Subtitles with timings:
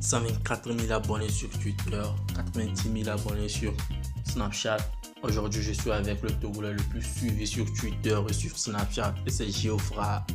[0.00, 2.02] 124 000 abonnés sur Twitter,
[2.34, 3.72] 90 000 abonnés sur
[4.24, 4.78] Snapchat.
[5.22, 9.30] Aujourd'hui, je suis avec le Togolais le plus suivi sur Twitter et sur Snapchat et
[9.30, 10.26] c'est Geoffra.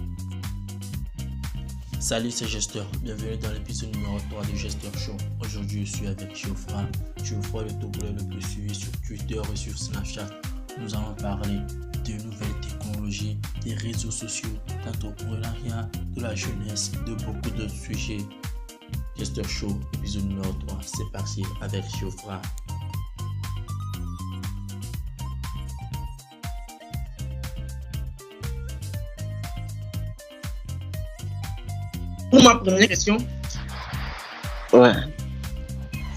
[1.99, 2.85] Salut, c'est Gesteur.
[3.03, 5.15] Bienvenue dans l'épisode numéro 3 du Gesteur Show.
[5.39, 6.83] Aujourd'hui, je suis avec Geoffra.
[7.23, 10.28] Geoffra, le Togolais le plus suivi sur Twitter et sur Snapchat.
[10.79, 11.59] Nous allons parler
[12.03, 14.49] de nouvelles technologies, des réseaux sociaux,
[14.83, 18.17] d'entrepreneuriat, de la jeunesse, de beaucoup d'autres sujets.
[19.17, 20.80] Gesteur Show, épisode numéro 3.
[20.84, 22.41] C'est parti avec Geoffra.
[32.30, 33.17] Pour ma première question,
[34.73, 34.94] Ouais.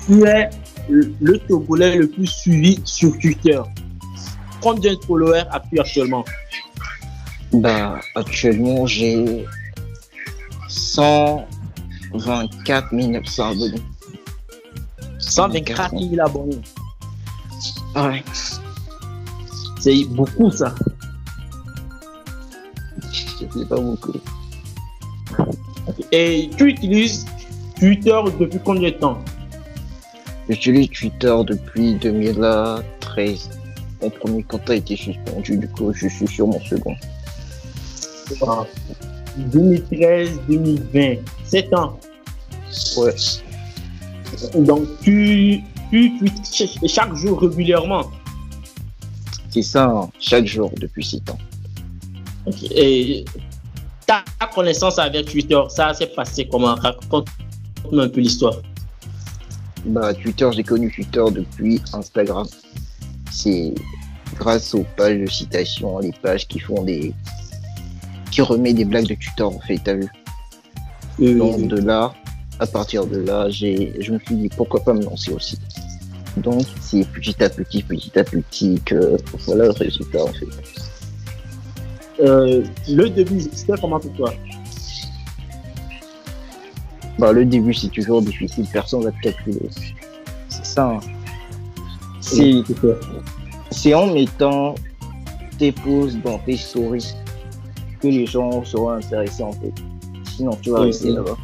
[0.07, 0.49] tu es
[0.89, 3.61] le Togolais le plus suivi sur Twitter.
[4.61, 6.25] Combien de followers as-tu actuellement?
[7.53, 9.45] Bah, actuellement, j'ai
[12.19, 13.83] 124 900 abonnés.
[15.19, 16.61] 124 000 abonnés.
[17.97, 18.23] Ouais.
[19.81, 20.75] C'est beaucoup ça.
[23.39, 24.13] C'est pas beaucoup.
[26.13, 27.27] Et tu utilises
[27.79, 29.19] Twitter depuis combien de temps?
[30.49, 33.51] J'utilise Twitter depuis 2013.
[34.03, 36.97] Mon premier compte a été suspendu, du coup, je suis sur mon second.
[39.37, 41.99] 2013, 2020, 7 ans.
[42.97, 43.15] Ouais.
[44.55, 48.11] Donc tu, tu tweets ch- chaque jour régulièrement?
[49.51, 51.39] C'est ça, hein, chaque jour depuis 6 ans.
[52.47, 52.63] Ok.
[52.73, 53.25] Et
[54.07, 54.23] ta
[54.55, 56.75] connaissance avec Twitter, ça s'est passé comment?
[56.75, 58.57] Raconte-moi un peu l'histoire.
[59.87, 62.47] Bah, Twitter, j'ai connu Twitter depuis Instagram.
[63.31, 63.75] C'est
[64.37, 67.15] grâce aux pages de citation, les pages qui font des.
[68.31, 70.09] qui remet des blagues de Twitter, en fait, t'as vu?
[71.19, 72.13] Donc de là,
[72.61, 75.59] à partir de là, j'ai, je me suis dit pourquoi pas me lancer aussi.
[76.37, 80.47] Donc c'est petit à petit, petit à petit que voilà le résultat en fait.
[82.21, 84.33] Euh, le début, c'était comment pour toi
[87.19, 89.69] Bah le début c'est toujours difficile, personne va te calculer.
[90.49, 90.91] C'est ça.
[90.91, 91.01] hein.
[93.71, 94.75] C'est, en mettant
[95.59, 97.15] tes posts dans tes stories
[98.01, 99.73] que les gens seront intéressés en fait.
[100.37, 101.37] Sinon tu vas Oui, rester là-bas.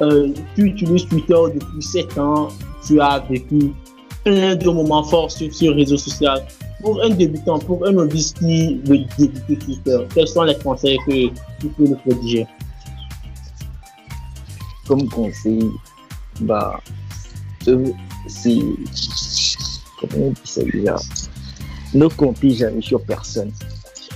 [0.00, 2.48] Euh, tu utilises Twitter depuis 7 ans,
[2.86, 3.72] tu as vécu
[4.24, 6.46] plein de moments forts sur ce réseau social.
[6.82, 11.26] Pour un débutant, pour un novice qui veut débuter Twitter, quels sont les conseils que
[11.60, 12.46] tu peux nous prodiger
[14.86, 15.68] comme conseil,
[16.40, 16.80] bah,
[17.64, 17.92] ce-
[18.26, 18.58] c'est.
[20.00, 20.96] Comment on dit ça déjà?
[21.92, 23.50] Ne comptez jamais sur personne.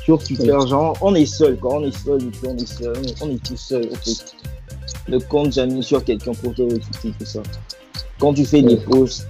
[0.04, 1.56] Sur Twitter, genre, on est seul.
[1.60, 4.34] Quand on est seul, on est seul, on est tout seul, en fait.
[5.08, 7.42] Ne compte jamais sur quelqu'un pour te recruter, tout ça.
[8.18, 9.26] Quand tu fais des posts,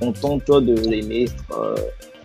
[0.00, 1.74] contente-toi de les mettre euh,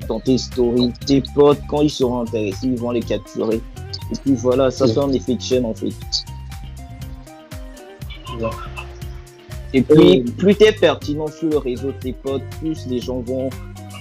[0.08, 0.94] dans tes stories.
[1.06, 3.62] Tes potes, quand ils seront intéressés, ils vont les capturer.
[4.12, 5.94] Et puis voilà, ça fait un effet de chaîne, en fait.
[9.74, 13.00] Et puis, Euh, plus tu es pertinent sur le réseau de tes potes, plus les
[13.00, 13.50] gens vont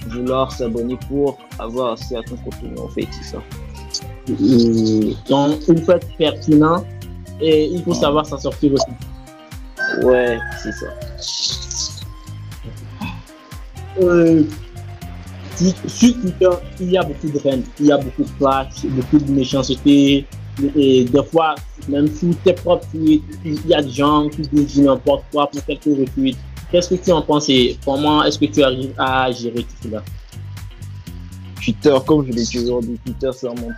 [0.07, 3.41] vouloir s'abonner pour avoir accès à ton contenu, en fait, c'est ça.
[4.29, 6.83] Euh, Donc, il faut être pertinent
[7.41, 10.05] et il faut savoir s'en sortir aussi.
[10.05, 10.87] Ouais, c'est ça.
[14.01, 14.43] Euh,
[15.87, 16.49] sur Twitter,
[16.79, 20.25] il y a beaucoup de haine, il y a beaucoup de clash, beaucoup de méchanceté.
[20.75, 21.55] Et des fois,
[21.87, 25.63] même sous tes propres tweets, il y a des gens qui disent n'importe quoi pour
[25.65, 26.37] quelques retweets.
[26.71, 30.03] Qu'est-ce que tu en penses et comment est-ce que tu arrives à gérer tout cela?
[31.55, 33.73] Twitter, comme je l'ai toujours dit, Twitter, c'est un monde.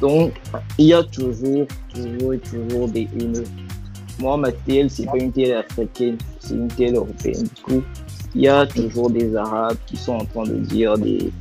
[0.00, 0.32] Donc,
[0.78, 3.44] il y a toujours, toujours et toujours des haineux.
[4.18, 7.42] Moi, ma TL, c'est pas une TL africaine, c'est une TL européenne.
[7.42, 7.82] Du coup,
[8.34, 11.32] il y a toujours des Arabes qui sont en train de dire des,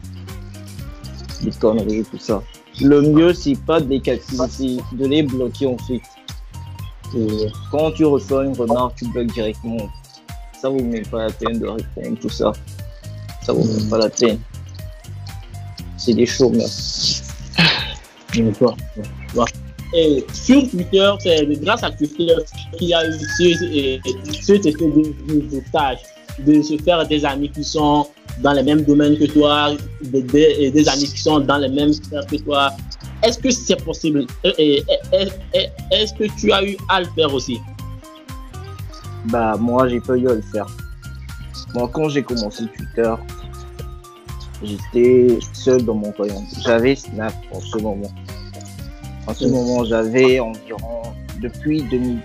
[1.42, 2.42] des conneries, tout ça.
[2.80, 5.78] Le mieux, c'est pas de les c'est de les bloquer en
[7.72, 9.90] Quand tu reçois une remarque, tu bloques directement.
[10.60, 12.54] Ça vaut même pas la peine de répondre, tout ça.
[13.44, 14.40] Ça vaut même pas la peine.
[15.98, 16.26] C'est des
[19.34, 19.46] vois.
[19.94, 22.34] Et sur Twitter, c'est grâce à Twitter
[22.78, 23.44] qu'il y a eu ce,
[24.30, 24.70] effet de
[25.28, 25.98] réseautage,
[26.40, 28.08] de se faire des amis qui sont
[28.40, 32.38] dans les mêmes domaines que toi, des amis qui sont dans les mêmes sphères que
[32.38, 32.72] toi.
[33.24, 34.26] Est-ce que c'est possible?
[34.44, 37.60] Est-ce que tu as eu à le faire aussi?
[39.26, 40.68] Bah, moi, j'ai pas eu à le faire.
[41.76, 43.14] Moi, quand j'ai commencé Twitter,
[44.64, 46.46] j'étais seul dans mon royaume.
[46.64, 48.12] J'avais Snap en ce moment.
[49.28, 51.04] En ce moment, j'avais environ,
[51.40, 52.20] depuis 2000,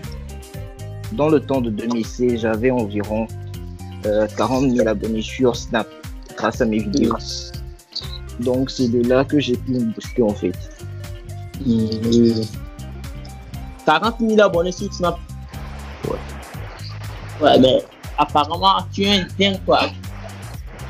[1.13, 3.27] dans le temps de 2016, j'avais environ
[4.07, 5.87] euh, 40 000 abonnés sur Snap
[6.37, 7.17] grâce à mes vidéos.
[8.41, 10.55] Donc, c'est de là que j'ai pu me booster en fait.
[11.65, 12.43] Mmh.
[13.85, 15.19] 40 000 abonnés sur Snap.
[16.09, 16.17] Ouais.
[17.41, 17.85] Ouais, mais
[18.19, 19.83] apparemment, tu es un dingue, quoi.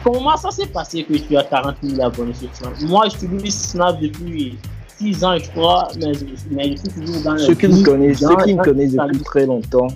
[0.02, 4.00] Comment ça s'est passé que tu as 40 000 abonnés sur Snap Moi, j'utilise Snap
[4.00, 4.58] depuis
[4.98, 8.20] 6 ans, je crois, mais je, mais je suis toujours dans Ceux qui me connaissent,
[8.20, 9.88] ceux qui me connaissent depuis très longtemps,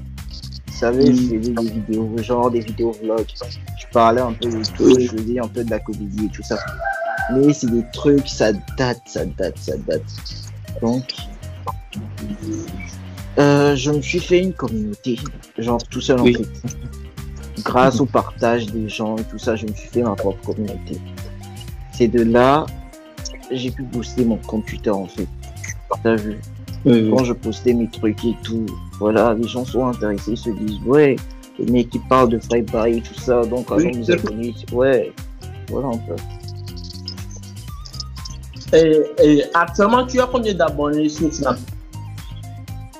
[0.80, 1.38] savez, je Mm.
[1.38, 3.26] faisais des vidéos, genre des vidéos vlogs.
[3.78, 6.42] Je parlais un peu de tout, je faisais un peu de la comédie et tout
[6.42, 6.56] ça.
[7.32, 10.02] Mais c'est des trucs, ça date, ça date, ça date.
[10.82, 11.14] Donc,
[13.38, 15.18] euh, je me suis fait une communauté,
[15.58, 16.34] genre tout seul en Oui.
[16.34, 17.62] fait.
[17.62, 20.98] Grâce au partage des gens et tout ça, je me suis fait ma propre communauté.
[21.92, 22.64] C'est de là,
[23.50, 25.26] j'ai pu booster mon compte Twitter en fait.
[26.02, 26.38] T'as vu?
[26.84, 28.64] Quand je postais mes trucs et tout,
[28.98, 31.16] voilà, les gens sont intéressés, ils se disent, ouais,
[31.58, 34.12] le mec qui parle de Buy et tout ça, donc Oui, avant de nous c'est-
[34.14, 35.12] abonner, ouais,
[35.68, 36.16] voilà un peu.
[38.72, 41.58] Et, et actuellement, tu as combien d'abonnés sur Snap?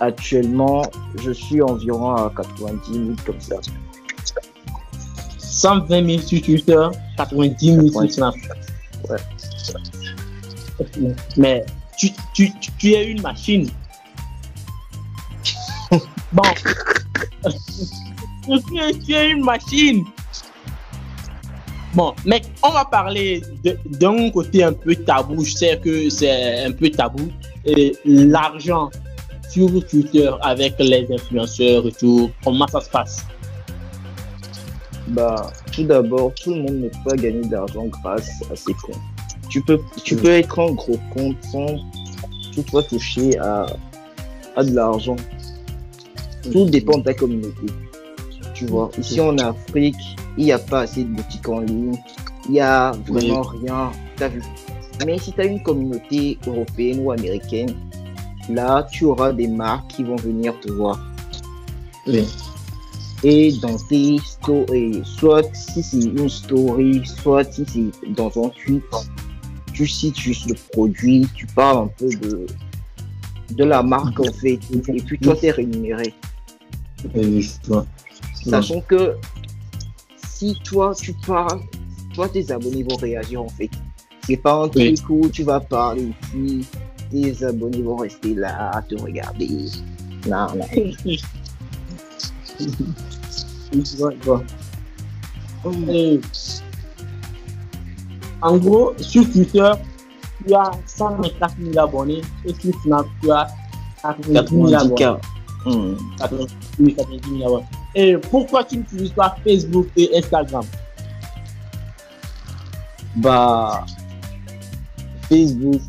[0.01, 0.83] Actuellement,
[1.23, 3.57] je suis environ à 90 000 comme ça.
[5.39, 8.11] 120 000 sur Twitter, 90 000 sur.
[8.11, 8.35] Snap.
[9.09, 9.19] Ouais.
[11.37, 11.65] Mais
[11.99, 13.71] tu, tu, tu, tu es une machine.
[16.33, 16.43] bon.
[18.47, 20.05] tu, es, tu es une machine.
[21.95, 23.43] Bon, mec, on va parler
[23.87, 25.45] d'un côté un peu tabou.
[25.45, 27.29] Je sais que c'est un peu tabou.
[28.05, 28.91] L'argent
[29.49, 33.27] sur Twitter avec les influenceurs et tout, comment ça se passe?
[35.09, 38.95] Bah, tout d'abord, tout le monde ne peut pas gagner d'argent grâce à ses comptes.
[39.49, 40.21] Tu peux, tu Oui.
[40.23, 41.67] peux être un gros compte sans
[42.55, 43.67] toutefois toucher à,
[44.55, 45.17] à de l'argent.
[46.53, 47.67] Tout dépend de ta communauté.
[48.55, 49.97] Tu vois, ici en Afrique,
[50.37, 51.97] il n'y a pas assez de boutiques en ligne.
[52.47, 53.91] Il n'y a vraiment rien.
[54.17, 54.43] T'as vu.
[55.07, 57.75] Mais si tu as une communauté européenne ou américaine,
[58.49, 60.99] là, tu auras des marques qui vont venir te voir.
[62.07, 62.27] Oui.
[63.23, 68.83] Et dans tes stories, soit si c'est une story, soit si c'est dans un tweet,
[69.75, 72.47] tu cites juste le produit, tu parles un peu de,
[73.51, 76.15] de la marque en fait, et puis toi t'es rémunéré.
[77.67, 77.87] Vois.
[78.35, 79.17] Sachant que
[80.41, 81.61] si toi tu parles,
[82.15, 83.69] toi tes abonnés vont réagir en fait.
[84.23, 84.95] C'est pas un Oui.
[84.95, 86.67] truc où tu vas parler puis
[87.11, 89.49] tes abonnés vont rester là à te regarder.
[90.27, 90.67] Non, non.
[95.89, 96.21] Et,
[98.41, 99.73] en gros, sur Twitter,
[100.47, 103.47] tu as 124 000 abonnés et sur Snap, tu as
[104.03, 104.95] 90 000 abonnés.
[104.95, 105.21] 90K.
[105.67, 105.97] Hmm.
[106.19, 107.67] 90 oui, 90 000 abonnés.
[107.95, 110.65] Et pourquoi tu n'utilises pas Facebook et Instagram?
[113.17, 113.85] Bah,
[115.29, 115.81] Facebook,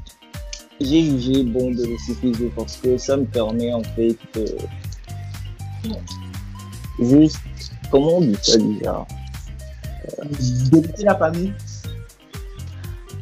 [0.80, 4.58] j'ai jugé bon de laisser Facebook parce que ça me permet en fait de
[7.00, 7.38] juste,
[7.92, 9.06] comment on dit ça déjà?
[10.72, 11.54] D'éviter la famille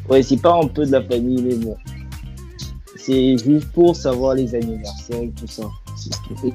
[0.10, 1.78] Ouais, c'est pas un peu de la famille, mais bon.
[2.96, 5.64] C'est juste pour savoir les anniversaires et tout ça.
[5.96, 6.52] C'est tout.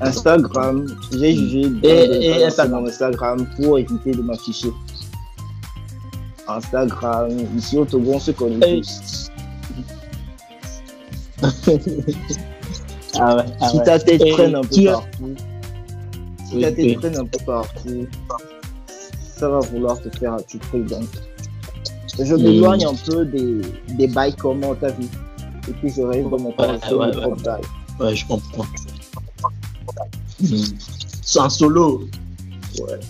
[0.00, 2.80] Instagram, j'ai jugé Et- et balancer Instagram.
[2.82, 4.70] mon Instagram pour éviter de m'afficher.
[6.48, 9.30] Instagram, ici au Togo, on se connaît tous.
[13.18, 15.34] Ah ouais, ah si ta tête traîne un peu partout,
[16.46, 16.96] si Oui, ta tête oui.
[16.96, 18.06] traîne un peu partout,
[19.36, 20.86] ça va vouloir te faire un petit truc.
[20.86, 21.08] Donc,
[22.18, 23.60] je m'éloigne un peu des,
[23.98, 25.06] des bails comment t'as vu.
[25.68, 28.06] Et puis je reste dans mon Ouais, ouais.
[28.06, 28.64] Ouais, je comprends.
[31.22, 32.08] Sans solo.
[32.80, 33.00] Ouais.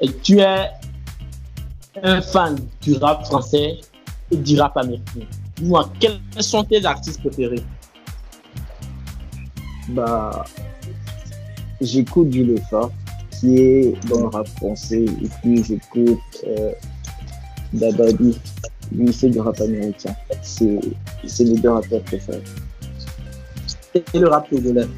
[0.00, 0.70] Et tu es
[2.02, 3.78] un fan du rap français
[4.30, 5.20] et du rap américain.
[5.56, 7.62] Dis-moi, quels sont tes artistes préférés?
[9.90, 10.44] Bah,
[11.80, 12.90] j'écoute du Lefa,
[13.30, 16.72] qui est dans le rap français, et puis j'écoute euh,
[17.72, 18.38] Dabadi,
[18.92, 20.14] lui c'est du rap américain.
[20.42, 20.80] C'est
[21.26, 22.42] c'est mes deux rappeurs préférés.
[23.94, 24.88] Et le rap togolais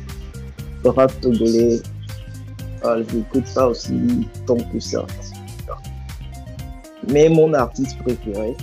[0.88, 1.81] Rap togolais,
[2.85, 5.05] ah, je n'écoute pas aussi tant que ça.
[7.09, 8.57] Mais mon artiste préféré,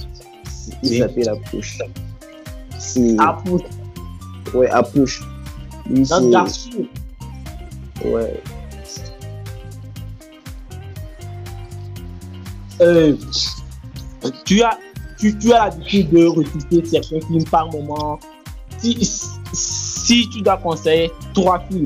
[0.83, 0.99] il Oui.
[0.99, 1.77] s'appelle Apouche.
[2.77, 3.15] C'est
[3.45, 3.61] pour
[4.55, 5.21] ouais Apouche.
[5.89, 6.69] Lui c'est garçon.
[8.05, 8.41] ouais
[12.81, 13.15] Euh,
[14.45, 14.77] tu as,
[15.17, 18.19] tu, tu as l'habitude de recruter certains films par moment.
[18.79, 18.97] Si,
[19.53, 21.85] si tu dois conseiller trois films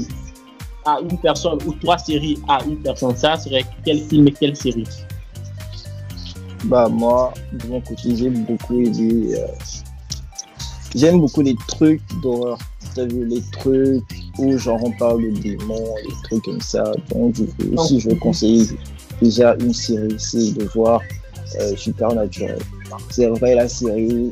[0.88, 4.56] à une personne ou trois séries à une personne, ça serait quel film et quelle
[4.56, 4.88] série?
[6.66, 9.36] Bah moi, de j'aime beaucoup aimé...
[9.36, 9.48] Euh,
[10.96, 12.58] j'aime beaucoup les trucs d'horreur.
[12.96, 14.04] T'as vu les trucs
[14.40, 16.92] où genre on parle de démons, les trucs comme ça.
[17.12, 17.36] Donc
[17.86, 18.66] si je veux conseiller
[19.22, 21.02] déjà une série, c'est de voir
[21.60, 22.60] euh, Supernatural.
[23.10, 24.32] C'est vrai la série,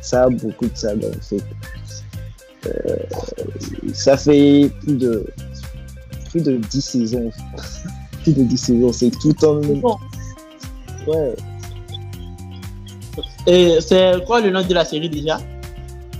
[0.00, 1.44] ça a beaucoup de sagas en fait.
[2.66, 2.96] Euh,
[3.94, 5.26] ça fait plus de
[6.30, 7.30] plus de 10 saisons.
[8.22, 9.82] plus de 10 saisons, c'est tout en même
[11.06, 11.34] Ouais.
[13.46, 15.38] Et c'est quoi le nom de la série déjà?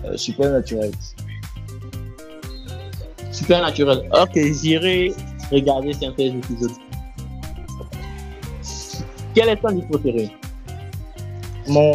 [0.04, 0.90] Euh, Supernatural.
[3.30, 4.08] Supernatural.
[4.20, 5.12] Ok, j'irai
[5.52, 6.72] regarder certains épisodes.
[9.34, 10.30] Quel est ton livre préféré?
[11.68, 11.92] Mon.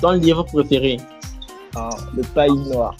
[0.00, 0.96] Ton livre préféré
[1.76, 2.96] ah, Le paille noir.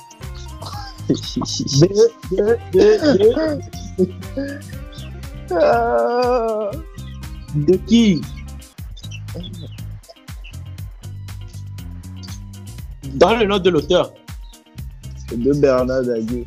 [1.12, 3.00] De,
[5.52, 6.70] Ah.
[7.86, 8.20] qui
[13.14, 14.12] Dans le nom de l'auteur.
[15.32, 16.46] de Bernard Daguet.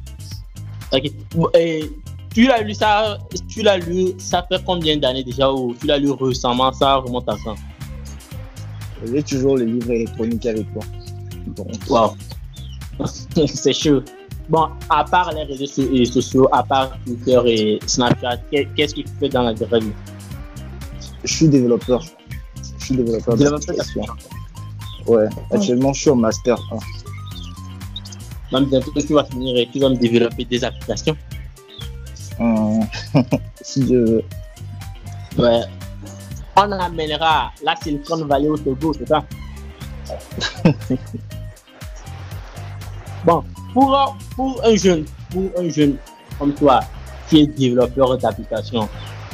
[0.94, 1.12] Ok.
[1.58, 1.92] Et
[2.34, 3.18] tu l'as lu ça,
[3.48, 7.28] tu l'as lu, ça fait combien d'années déjà ou tu l'as lu récemment, ça remonte
[7.30, 7.56] à quand?
[9.06, 10.86] J'ai toujours les livres électroniques avec moi.
[11.90, 12.16] Wow.
[13.46, 14.02] C'est chaud.
[14.50, 15.66] Bon, à part les réseaux
[16.06, 19.92] sociaux, à part Twitter et Snapchat, qu'est- qu'est-ce qu'il fait dans la vraie vie
[21.26, 22.04] je suis développeur.
[22.80, 24.04] Je suis développeur Développeur d'application.
[25.08, 26.58] Ouais, actuellement je suis en master
[28.52, 28.60] 1.
[28.60, 31.16] Même bientôt, tu vas finir et tu vas me développer des applications.
[32.40, 32.82] Hum,
[33.62, 34.24] si je veux.
[35.38, 35.62] Ouais.
[36.58, 39.24] On amènera la Silicon Valley au Togo, c'est ça?
[43.26, 43.42] Bon,
[43.74, 45.96] pour, un jeune, pour un jeune
[46.40, 46.82] comme toi,
[47.30, 48.88] qui est développeur d'application,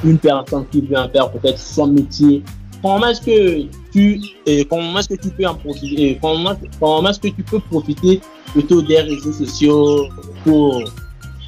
[0.03, 2.43] une personne qui veut en faire peut-être son métier,
[2.81, 4.22] comment est-ce que tu,
[4.69, 8.81] comment est-ce que tu peux en profiter, comment, comment est-ce que tu peux profiter plutôt
[8.81, 10.08] des réseaux sociaux
[10.43, 10.84] pour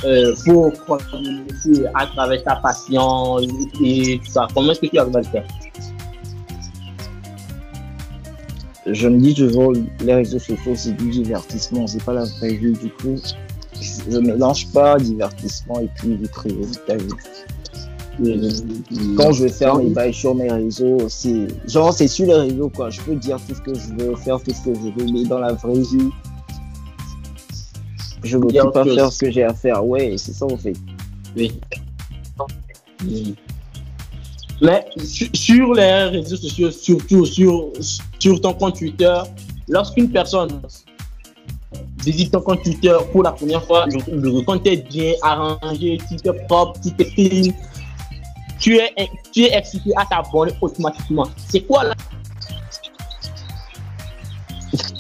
[0.04, 0.74] euh, pour
[1.12, 4.48] communiquer à travers ta passion et tout ça?
[4.54, 5.46] Comment est-ce que tu arrives à le faire?
[8.86, 9.74] Je me dis toujours,
[10.04, 12.74] les réseaux sociaux c'est du divertissement, c'est pas la vraie vie.
[12.74, 13.16] Du coup,
[13.80, 16.66] je mélange pas divertissement et puis vie privée.
[19.18, 22.70] Quand je vais faire mes bails sur mes réseaux, c'est genre c'est sur les réseaux
[22.70, 22.90] quoi.
[22.90, 25.24] Je peux dire tout ce que je veux, faire tout ce que je veux, mais
[25.24, 26.10] dans la vraie vie,
[28.24, 29.86] je y a pas faire ce que j'ai à faire.
[29.86, 30.76] Ouais, c'est ça en fait.
[31.36, 31.52] Oui.
[34.62, 34.86] Mais
[35.34, 37.72] sur, les réseaux sociaux, surtout sur,
[38.20, 39.22] sur ton compte Twitter,
[39.68, 40.62] lorsqu'une personne
[42.04, 46.80] visite ton compte Twitter pour la première fois, le, compte est bien arrangé, est propre,
[47.00, 47.54] est clean,
[48.60, 48.94] tu es,
[49.32, 51.28] tu es excité à t'abonner automatiquement.
[51.50, 51.96] C'est quoi là?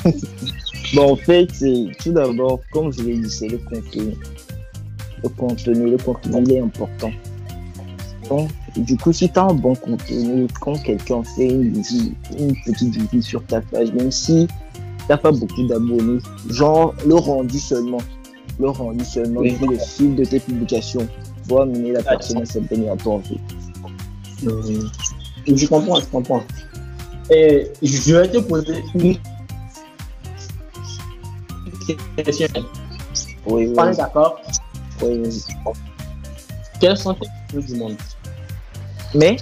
[0.93, 1.47] Bon, en fait,
[2.03, 4.13] tout d'abord, comme je l'ai dit, c'est le contenu.
[5.23, 7.11] Le contenu, le contenu, il est important.
[8.75, 11.81] Du coup, si tu as un bon contenu, quand quelqu'un fait une,
[12.65, 17.59] petite visite sur ta page, même si tu n'as pas beaucoup d'abonnés, genre le rendu
[17.59, 18.01] seulement,
[18.59, 19.57] le rendu seulement, Oui.
[19.61, 21.07] le fil de tes publications,
[21.49, 23.39] va amener la personne à s'abonner à toi, en fait.
[25.47, 26.43] Je comprends, je comprends.
[27.29, 29.17] Et je vais te poser une
[32.17, 32.47] question.
[33.47, 34.39] Oui, oui, On est d'accord
[35.01, 35.43] oui, oui.
[36.79, 37.95] Quelles sont tes du monde?
[39.13, 39.37] Mais,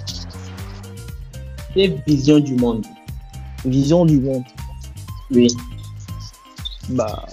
[1.74, 2.84] Tes visions du monde?
[3.64, 4.42] Vision du monde,
[5.30, 5.48] Oui.
[6.90, 7.26] bah,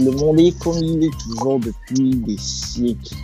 [0.00, 3.14] le monde est comme il est toujours depuis des siècles.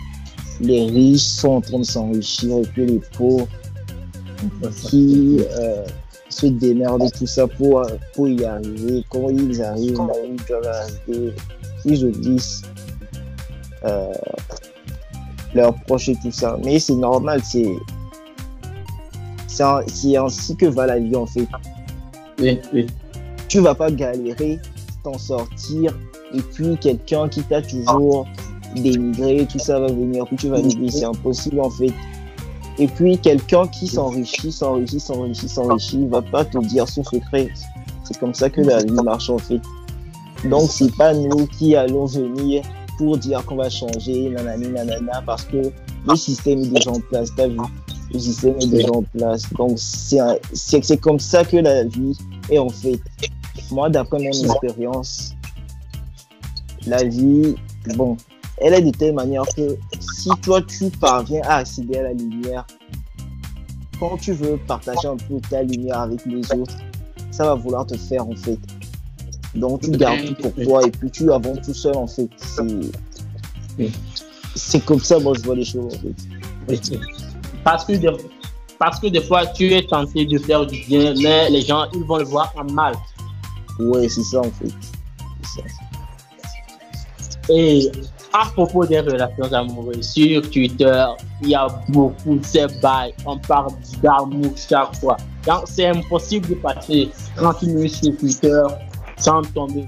[0.61, 3.49] Les riches sont en train de s'enrichir et puis les pauvres
[4.89, 5.85] qui euh,
[6.29, 7.83] se démerdent et tout ça pour,
[8.15, 9.05] pour y arriver.
[9.09, 11.35] Quand ils arrivent là où ils doivent arriver,
[11.87, 12.05] ils
[13.85, 14.13] euh,
[15.55, 16.59] leurs proches et tout ça.
[16.65, 17.73] Mais c'est normal, c'est
[19.87, 21.47] c'est ainsi que va la vie en fait
[22.41, 22.87] Oui, oui.
[23.49, 24.59] tu vas pas galérer,
[25.03, 25.93] t'en sortir,
[26.33, 28.27] et puis quelqu'un qui t'a toujours
[28.77, 31.93] dénigré, tout ça va venir, puis tu vas dire c'est impossible en fait.
[32.79, 37.49] Et puis quelqu'un qui s'enrichit, s'enrichit, s'enrichit, s'enrichit, va pas te dire son secret.
[38.05, 39.61] C'est comme ça que la vie marche en fait.
[40.45, 42.63] Donc c'est pas nous qui allons venir
[43.01, 45.57] pour dire qu'on va changer, nanani, nanana, parce que
[46.07, 47.57] le système est déjà en place, t'as vu?
[48.13, 49.51] le système est déjà en place.
[49.55, 52.15] Donc, c'est comme ça que la vie
[52.51, 53.01] est en fait.
[53.71, 55.35] Moi, d'après mon expérience,
[56.87, 57.55] la vie,
[57.97, 58.19] bon,
[58.59, 62.67] elle est de telle manière que si toi, tu parviens à accéder à la lumière,
[63.99, 66.77] quand tu veux partager un peu ta lumière avec les autres,
[67.31, 68.59] ça va vouloir te faire en fait.
[69.55, 72.29] Donc tu gardes tout pour toi et puis tu avances tout seul en fait.
[74.55, 76.99] C'est comme ça moi je vois les choses en fait.
[77.65, 78.11] Parce que, des,
[78.79, 82.05] parce que des fois tu es tenté de faire du bien, mais les gens ils
[82.05, 82.95] vont le voir en mal.
[83.79, 84.73] Ouais, c'est ça en fait.
[85.43, 85.63] Ça.
[87.49, 87.91] Et
[88.33, 91.05] à propos des relations amoureuses, sur Twitter,
[91.43, 93.13] il y a beaucoup de ces bails.
[93.27, 95.17] On parle d'amour chaque fois.
[95.47, 98.63] Donc, c'est impossible de passer 30 minutes sur Twitter
[99.21, 99.87] sans tomber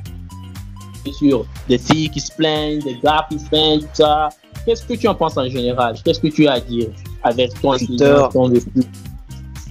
[1.11, 4.29] sur des filles qui se plaignent, des gars qui se plaignent, tout ça.
[4.65, 5.97] Qu'est-ce que tu en penses en général?
[6.05, 6.89] Qu'est-ce que tu as à dire
[7.25, 8.51] avec ton Twitter, ton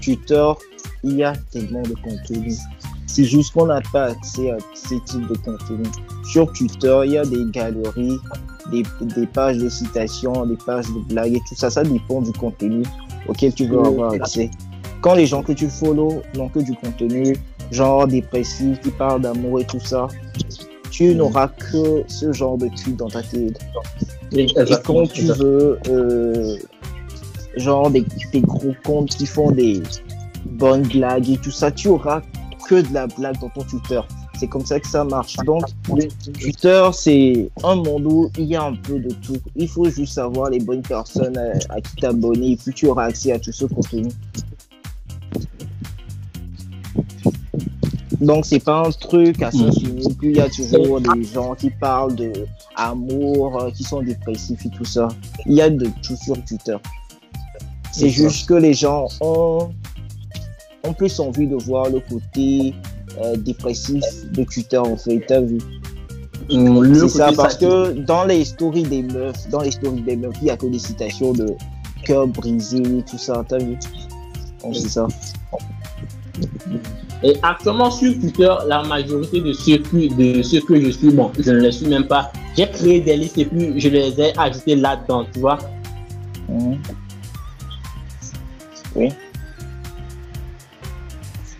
[0.02, 0.52] Twitter,
[1.04, 2.54] il y a tellement de contenu.
[3.08, 5.84] C'est juste qu'on n'a pas accès à ces types de contenu.
[6.32, 8.18] Sur Twitter, il y a des galeries,
[8.72, 11.70] des, des, pages de citations, des pages de blagues et tout ça.
[11.70, 12.84] Ça dépend du contenu
[13.28, 14.50] auquel tu veux avoir accès.
[15.02, 17.36] Quand les gens que tu follow n'ont que du contenu,
[17.72, 20.08] genre dépressif, qui parlent d'amour et tout ça,
[20.92, 23.60] tu n'auras que ce genre de tweet dans ta tête.
[24.34, 24.48] Et,
[24.84, 26.58] quand tu veux, euh,
[27.58, 29.82] genre des, des, gros comptes qui font des
[30.46, 32.22] bonnes blagues et tout ça, tu auras
[32.68, 34.02] que de la blague dans ton Twitter.
[34.38, 35.36] C'est comme ça que ça marche.
[35.46, 35.64] Donc,
[36.40, 39.38] Twitter, c'est un monde où il y a un peu de tout.
[39.56, 41.38] Il faut juste savoir les bonnes personnes
[41.70, 44.10] à, qui t'abonner et puis tu auras accès à tout ce contenu.
[48.22, 50.18] Donc, c'est pas un truc à sens unique.
[50.22, 52.32] il y a toujours des gens qui parlent de
[52.76, 55.08] amour, euh, qui sont dépressifs et tout ça.
[55.48, 56.78] Il y a de tout sur Twitter.
[57.92, 59.72] C'est juste que les gens ont,
[60.84, 62.76] ont plus envie de voir le côté
[63.24, 65.24] euh, dépressif de Twitter, en fait.
[65.28, 65.58] T'as vu?
[66.52, 70.36] Mm, c'est ça, parce que dans les stories des meufs, dans les stories des meufs,
[70.42, 71.56] il n'y a que des citations de
[72.06, 73.78] cœur brisé, tout ça, t'as vu?
[74.74, 75.08] c'est ça.
[77.24, 81.32] Et actuellement sur Twitter, la majorité de ceux, que, de ceux que je suis, bon,
[81.38, 82.32] je ne les suis même pas.
[82.58, 85.60] J'ai créé des listes et puis je les ai ajoutés là-dedans, tu vois.
[86.50, 86.74] Mmh.
[88.96, 89.10] Oui.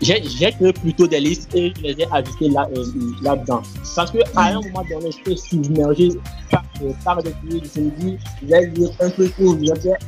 [0.00, 2.84] J'ai créé plutôt des listes et je les ai ajoutées là, euh,
[3.22, 3.62] là-dedans.
[3.94, 6.08] Parce que à un moment donné, je suis submergé
[6.50, 7.64] par, euh, par des trucs.
[7.76, 9.98] Je me dis, je vais lire un peu tout, je vais faire,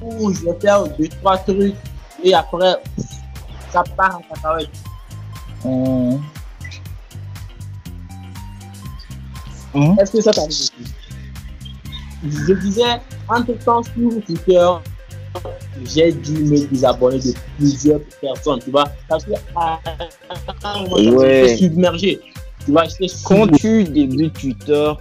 [0.00, 1.74] je vais faire deux, trois trucs
[2.24, 2.76] et après,
[3.72, 4.70] ça part en cacahuète.
[5.64, 6.16] Mmh.
[9.74, 9.98] Mmh.
[9.98, 10.70] Est-ce que ça aussi?
[12.24, 14.68] Je disais, entre temps sur Twitter,
[15.84, 19.80] j'ai dû me désabonner de plusieurs personnes, tu vois, parce que à
[20.62, 21.56] un moment, ouais.
[21.56, 22.20] submergé.
[22.64, 22.84] Tu vois,
[23.24, 24.92] Quand tu débutes Twitter,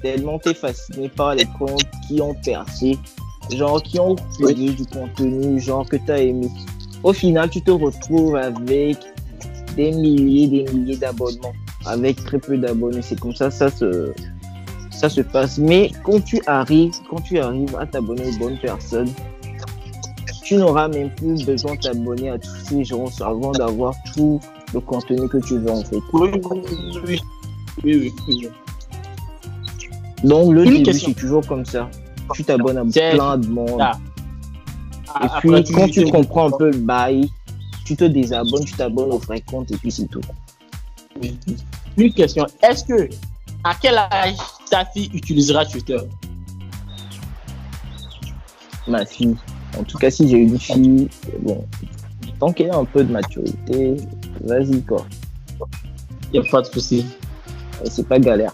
[0.00, 2.96] tellement t'es fasciné par les comptes qui ont percé,
[3.56, 6.48] genre qui ont produit du contenu, genre que t'as aimé
[7.04, 8.96] au final, tu te retrouves avec
[9.76, 11.52] des milliers, des milliers d'abonnements,
[11.84, 13.02] avec très peu d'abonnés.
[13.02, 14.10] C'est comme ça, ça se,
[14.90, 15.58] ça se passe.
[15.58, 19.10] Mais quand tu arrives, quand tu arrives à t'abonner aux bonnes personnes,
[20.42, 24.40] tu n'auras même plus besoin de t'abonner à tous ces gens avant d'avoir tout
[24.72, 25.98] le contenu que tu veux en fait.
[26.14, 26.30] Oui,
[27.04, 27.20] oui,
[27.84, 28.12] oui.
[28.28, 28.48] oui,
[30.22, 31.90] Donc le début, c'est toujours comme ça.
[32.32, 33.82] Tu t'abonnes à plein de monde.
[35.22, 37.30] Et puis, quand tu comprends un peu le bail,
[37.84, 40.20] tu te désabonnes, tu t'abonnes au vrai compte et puis c'est tout.
[41.96, 42.46] Une question.
[42.62, 43.08] Est-ce que,
[43.62, 44.36] à quel âge
[44.70, 45.98] ta fille utilisera Twitter?
[48.88, 49.36] Ma fille.
[49.78, 51.08] En tout cas, si j'ai une fille,
[51.40, 51.64] bon,
[52.40, 53.96] tant qu'elle a un peu de maturité,
[54.42, 55.06] vas-y quoi.
[56.32, 57.06] Il n'y a pas de souci.
[57.84, 58.52] C'est pas galère.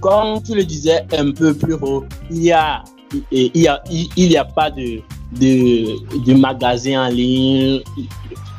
[0.00, 2.82] comme tu le disais un peu plus haut, il y a
[3.30, 3.82] il n'y a,
[4.16, 5.00] il, a pas de,
[5.32, 7.80] de, magasin en ligne,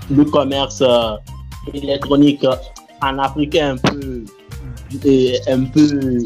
[0.09, 1.15] le commerce euh,
[1.73, 2.45] électronique
[3.01, 4.23] en Afrique est un peu,
[5.47, 6.19] un peu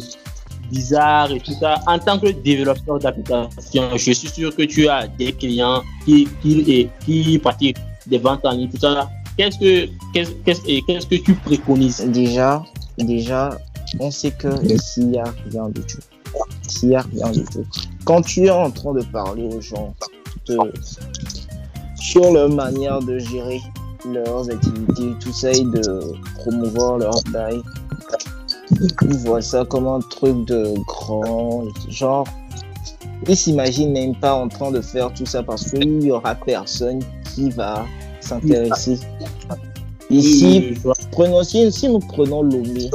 [0.71, 1.75] bizarre et tout ça.
[1.87, 6.89] En tant que développeur d'application, je suis sûr que tu as des clients qui, qui,
[7.05, 9.09] qui pratiquent des ventes en ligne, tout ça.
[9.37, 10.31] Qu'est-ce que, qu'est-ce,
[10.87, 12.03] qu'est-ce que tu préconises?
[12.07, 12.63] Déjà,
[12.97, 13.57] déjà,
[13.99, 15.99] on sait que ici, il a rien du tout.
[16.67, 17.65] S'il n'y a rien du tout.
[18.07, 19.93] Quand tu es en train de parler aux gens
[21.99, 23.59] sur leur manière de gérer
[24.09, 27.61] leurs activités, tout ça et de promouvoir leur taille,
[29.01, 32.25] ils voient ça comme un truc de grand, genre,
[33.27, 36.99] Ils s'imaginent même pas en train de faire tout ça parce qu'il y aura personne
[37.35, 37.83] qui va
[38.21, 38.99] s'intéresser.
[40.09, 40.75] Ici,
[41.11, 42.89] prenons, si, si nous prenons Lomé,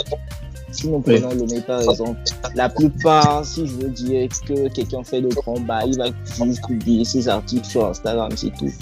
[0.73, 2.19] si nous prenons Lomé par exemple,
[2.55, 6.07] la plupart, si je veux dire que quelqu'un fait de grands bas, il va
[6.45, 8.73] juste publier ses articles sur Instagram, c'est tout.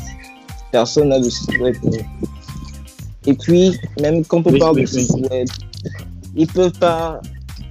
[0.70, 1.76] Personne n'a de site web.
[3.26, 5.48] Et puis, même quand on parle de site web,
[6.36, 7.20] ils peuvent pas,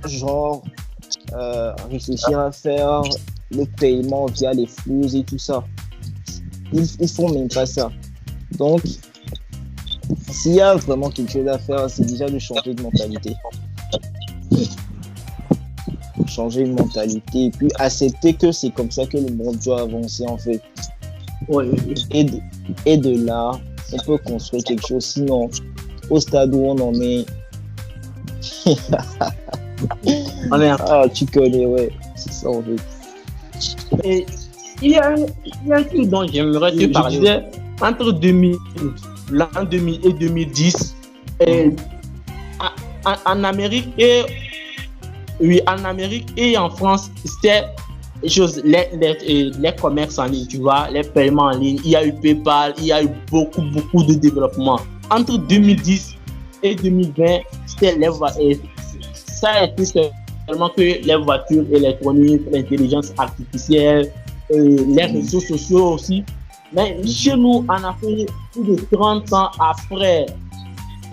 [0.06, 0.64] genre,
[1.34, 3.02] euh, réfléchir à faire
[3.52, 5.64] le paiement via les flux et tout ça.
[6.74, 7.90] Ils, ils font même pas ça.
[8.58, 8.82] Donc,
[10.30, 13.36] s'il y a vraiment quelque chose à faire, c'est déjà de changer de mentalité.
[16.28, 20.26] Changer de mentalité et puis accepter que c'est comme ça que le monde doit avancer
[20.28, 20.62] en fait.
[22.12, 22.40] Et, de,
[22.86, 23.52] et de là,
[23.94, 25.06] on peut construire quelque chose.
[25.06, 25.50] Sinon,
[26.10, 27.26] au stade où on en est.
[30.52, 31.90] ah, tu connais, ouais.
[32.16, 32.76] C'est ça en fait.
[34.04, 34.26] Et
[34.82, 37.42] il y a, il y a un truc dont j'aimerais te parler.
[37.82, 38.56] Entre 2000,
[39.32, 40.96] l'an 2000 et 2010,
[41.48, 41.72] et
[43.06, 44.24] en, en, Amérique et
[45.40, 47.64] oui, en Amérique et en France, c'était
[48.22, 51.80] les, les, les, commerces en ligne, tu vois, les paiements en ligne.
[51.86, 54.80] Il y a eu PayPal, il y a eu beaucoup, beaucoup de développement.
[55.10, 56.16] Entre 2010
[56.64, 58.10] et 2020, c'était les
[59.14, 64.12] ça a été seulement que les voitures électroniques, l'intelligence artificielle,
[64.52, 66.26] euh, les réseaux sociaux aussi.
[66.74, 70.26] Mais chez nous, en Afrique, plus de 30 ans après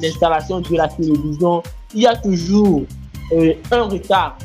[0.01, 1.63] l'installation de la télévision,
[1.95, 2.83] il y a toujours
[3.33, 4.39] euh, un retard.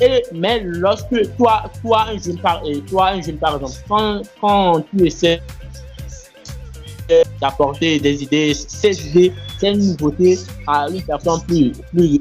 [0.00, 2.62] Et, mais lorsque toi, toi, un jeune par,
[3.40, 5.40] par exemple, quand, tu essaies
[7.40, 11.72] d'apporter des idées, ces idées, ces nouveautés à une personne plus,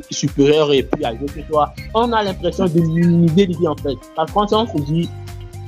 [0.09, 3.95] supérieure et plus âgée que toi, on a l'impression de minimiser l'idée en fait.
[4.15, 5.09] Parce qu'on se dit,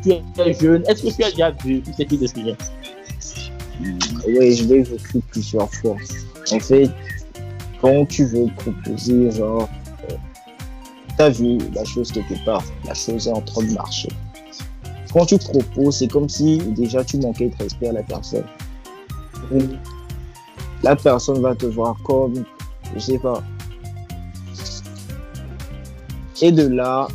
[0.04, 2.58] tu es jeune, est-ce que tu as déjà vu cette de sujet?
[4.28, 5.96] Oui, je l'ai vécu plusieurs fois.
[6.52, 6.90] En fait,
[7.82, 9.70] quand tu veux proposer, genre,
[10.10, 10.16] euh,
[11.18, 14.10] tu as vu la chose quelque part, la chose est en train de marcher.
[15.14, 18.46] Quand tu proposes, c'est comme si déjà tu manquais de respect à la personne.
[20.84, 22.46] La personne va te voir comme,
[22.96, 23.44] je sais pas.
[26.42, 27.08] Et de là,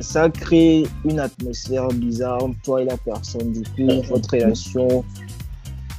[0.00, 3.52] ça crée une atmosphère bizarre entre toi et la personne.
[3.52, 5.04] Du coup, votre relation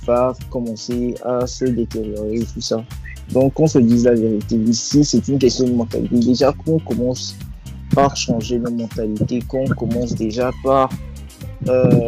[0.08, 2.84] va commencer à se détériorer et tout ça.
[3.32, 6.18] Donc, qu'on se dise la vérité, ici, c'est une question de mentalité.
[6.18, 7.36] Déjà qu'on commence
[7.94, 10.90] par changer de mentalité, qu'on commence déjà par
[11.68, 12.06] euh,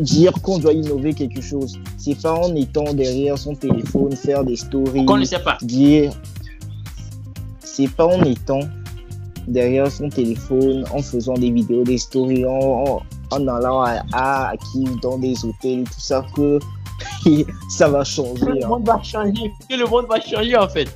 [0.00, 1.78] dire qu'on doit innover quelque chose.
[1.98, 5.04] C'est pas en étant derrière son téléphone, faire des stories.
[5.04, 5.58] Qu'on ne sait pas.
[5.62, 6.12] Dire.
[7.60, 8.60] C'est pas en étant
[9.48, 14.84] derrière son téléphone, en faisant des vidéos, des stories, en, en allant à, à, qui
[15.02, 16.58] dans des hôtels, tout ça, que
[17.70, 18.44] ça va changer.
[18.46, 18.68] Le hein.
[18.68, 19.52] monde va changer.
[19.70, 20.88] Le monde va changer en fait.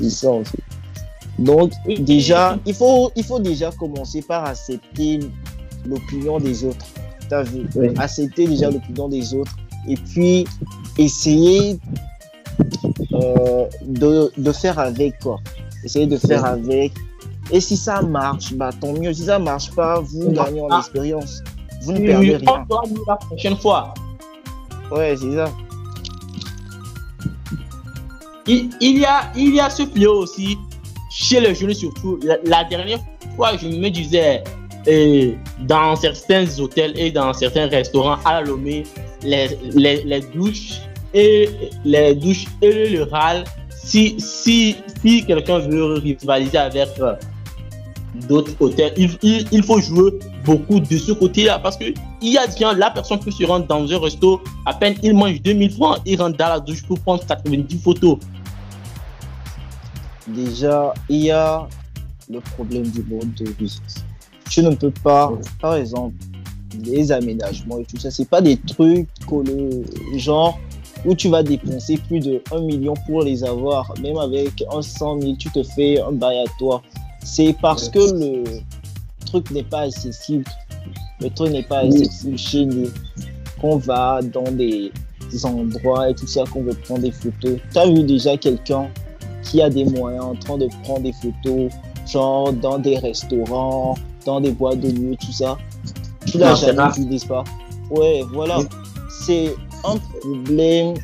[0.00, 0.58] C'est ça en fait.
[1.38, 5.20] Donc déjà, il faut, il faut déjà commencer par accepter
[5.86, 6.86] l'opinion des autres.
[7.28, 7.66] T'as vu?
[7.74, 7.88] Oui.
[7.98, 9.56] Accepter déjà l'opinion des autres
[9.88, 10.44] et puis
[10.98, 11.78] essayer
[13.14, 15.40] euh, de, de faire avec quoi.
[15.84, 16.92] Essayer de faire avec.
[17.50, 19.12] Et si ça marche, bah tant mieux.
[19.12, 20.44] Si ça marche pas, vous Ah.
[20.44, 21.42] gagnez en expérience.
[21.84, 22.66] Vous ne Oui, perdez oui, on rien.
[22.68, 23.94] doit nous la prochaine fois.
[24.90, 25.46] Ouais, c'est ça.
[28.46, 30.58] Il, il y a, il y a ce fléau aussi
[31.10, 32.18] chez les jeunes surtout.
[32.22, 32.98] La, la dernière
[33.36, 34.42] fois, je me disais,
[34.88, 38.82] euh, dans certains hôtels et dans certains restaurants à la Lomé,
[39.22, 40.80] les, les, les douches
[41.14, 41.48] et
[41.84, 47.14] les douches et le râle, si, si, si quelqu'un veut rivaliser avec euh,
[48.28, 51.84] d'autres hôtels, il, faut jouer beaucoup de ce côté-là parce que
[52.20, 55.14] il y a bien la personne peut se rendre dans un resto, à peine il
[55.14, 58.18] mange 2000 francs, il rentre dans la douche pour prendre 90 photos.
[60.28, 61.66] Déjà, il y a
[62.30, 63.78] le problème du mode de vie.
[64.48, 66.14] Tu ne peux pas, par exemple,
[66.84, 70.58] les aménagements et tout ça, c'est pas des trucs que le genre
[71.04, 73.92] où tu vas dépenser plus de 1 million pour les avoir.
[74.00, 76.82] Même avec un 100 000, tu te fais un bail à toi.
[77.24, 78.44] C'est parce que le
[79.26, 80.44] truc n'est pas accessible.
[81.20, 82.88] Le truc n'est pas accessible chez nous.
[83.60, 84.90] Qu'on va dans des
[85.44, 87.58] endroits et tout ça, qu'on veut prendre des photos.
[87.72, 88.88] Tu as vu déjà quelqu'un
[89.42, 91.70] qui a des moyens en train de prendre des photos,
[92.06, 95.58] genre dans des restaurants, dans des boîtes de nuit, tout ça.
[96.26, 97.44] Tu l'as jamais vu, n'est-ce pas?
[97.90, 98.58] Ouais, voilà.
[99.24, 99.54] C'est
[99.84, 100.94] un problème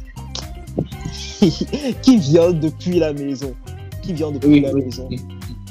[2.03, 3.55] qui vient depuis la maison.
[4.03, 5.09] Qui vient depuis Oui, la oui, maison.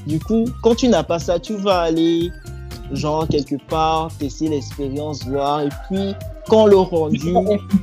[0.08, 2.32] Du coup, quand tu n'as pas ça, tu vas aller
[2.94, 5.62] genre quelque part, tester l'expérience, voir.
[5.62, 6.16] Et puis,
[6.48, 7.34] quand le rendu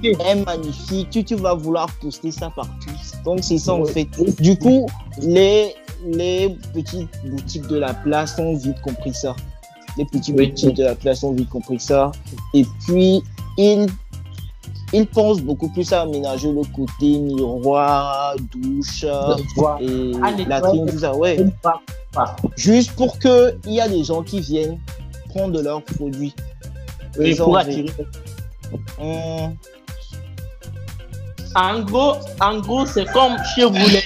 [0.03, 2.91] est magnifique, tu, tu vas vouloir poster ça partout.
[3.25, 4.09] Donc, c'est ça en fait.
[4.41, 4.87] Du coup,
[5.21, 5.75] les,
[6.07, 9.37] les petites boutiques de la place ont vite compris ça.
[9.99, 12.11] Les petites boutiques de la place ont vite compris ça.
[12.55, 13.23] Et puis,
[13.59, 13.87] ils
[14.93, 19.05] ils pensent beaucoup plus à aménager le côté miroir, douche
[19.81, 21.15] et la tout ça.
[21.15, 21.45] Ouais.
[22.57, 24.79] Juste pour qu'il y a des gens qui viennent
[25.29, 26.35] prendre leurs produits.
[27.19, 27.91] Oui, pour attirer.
[29.01, 29.55] Hum.
[31.57, 34.03] En gros, en gros c'est comme chez vous les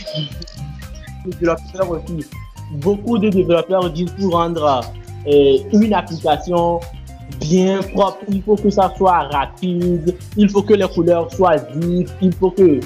[1.24, 2.26] développeurs aussi.
[2.74, 4.82] Beaucoup de développeurs disent pour rendre
[5.26, 6.80] euh, une application
[7.48, 12.12] bien propre, il faut que ça soit rapide, il faut que les couleurs soient vives,
[12.20, 12.80] il faut que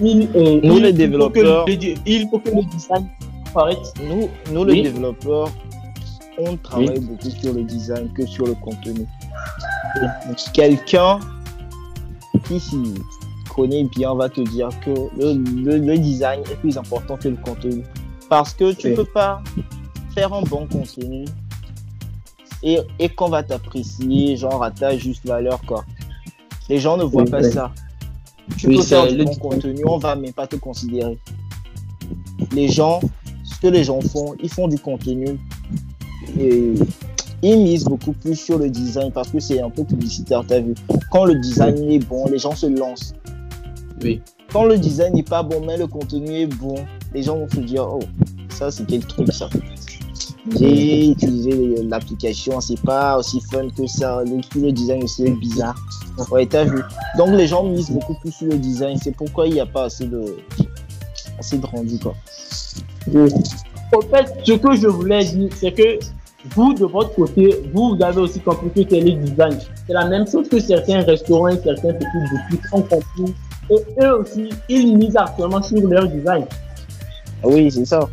[0.00, 3.08] il, euh, nous les développeurs, il faut que le design
[3.52, 3.94] correct.
[4.08, 5.50] Nous, nous les développeurs,
[6.38, 9.06] on travaille beaucoup sur le design que sur le contenu.
[10.54, 11.18] Quelqu'un
[12.46, 12.94] qui s'y
[13.54, 17.82] connaît bien va te dire que le, le, design est plus important que le contenu.
[18.30, 19.42] Parce que tu ne peux pas
[20.14, 21.26] faire un bon contenu
[22.62, 25.84] et, et qu'on va t'apprécier, genre à ta juste valeur, quoi.
[26.68, 27.72] Les gens ne voient pas ça.
[28.56, 31.18] Tu peux faire du bon contenu, on va même pas te considérer.
[32.52, 33.00] Les gens,
[33.44, 35.38] ce que les gens font, ils font du contenu
[36.38, 36.74] et
[37.42, 40.74] ils misent beaucoup plus sur le design parce que c'est un peu publicitaire, t'as vu.
[41.10, 43.14] Quand le design est bon, les gens se lancent.
[44.02, 44.20] Oui.
[44.52, 46.74] Quand le design n'est pas bon, mais le contenu est bon,
[47.14, 48.00] les gens vont se dire, oh,
[48.48, 49.48] ça c'est quel truc ça.
[50.50, 54.22] J'ai utilisé l'application, c'est pas aussi fun que ça.
[54.24, 55.76] Le, design aussi est bizarre.
[56.30, 56.82] Ouais, t'as vu.
[57.16, 58.98] Donc les gens misent beaucoup plus sur le design.
[58.98, 60.36] C'est pourquoi il n'y a pas assez de,
[61.38, 62.14] assez de rendu, quoi.
[63.94, 65.98] En fait, ce que je voulais dire, c'est que
[66.56, 69.58] vous, de votre côté, vous, vous avez aussi compris que c'est le design.
[69.86, 72.06] C'est la même chose que certains restaurants et certains petits
[72.50, 73.34] boutiques ont compris.
[73.70, 76.46] Et eux aussi, ils misent actuellement sur leur design.
[77.44, 78.08] Oui, c'est ça.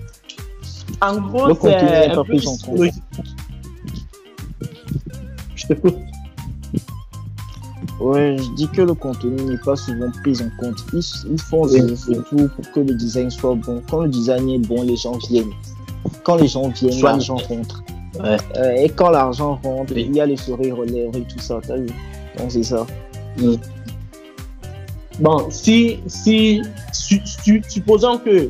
[1.01, 1.75] En gros, c'est
[2.11, 2.37] un peu
[5.55, 5.95] Je t'écoute.
[7.99, 10.77] Ouais, je dis que le contenu n'est pas souvent pris en compte.
[10.93, 13.81] Ils, font tout pour que le design soit bon.
[13.89, 15.51] Quand le design est bon, les gens viennent.
[16.23, 17.83] Quand les gens viennent, l'argent rentre.
[18.19, 18.37] Ouais.
[18.55, 21.59] Euh, et quand l'argent rentre, il y a les sourires aux lèvres et tout ça,
[21.65, 21.87] t'as vu?
[22.37, 22.85] Donc c'est ça.
[25.19, 26.61] Bon, si, si,
[27.67, 28.49] supposons que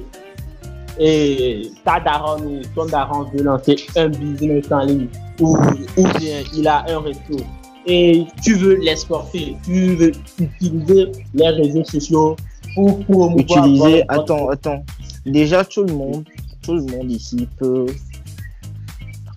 [1.00, 5.08] et ta daronne ou ton daron veut lancer un business en ligne
[5.40, 5.58] ou,
[5.98, 7.38] ou bien il a un resto
[7.86, 12.36] et tu veux l'exporter, tu veux utiliser les réseaux sociaux
[12.76, 13.66] pour promouvoir.
[13.66, 14.84] Utiliser, attends, attends.
[15.26, 16.26] Déjà, tout le monde,
[16.62, 17.88] tout le monde ici peut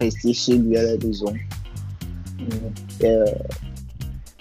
[0.00, 1.32] rester chez lui à la maison.
[3.04, 3.24] Euh,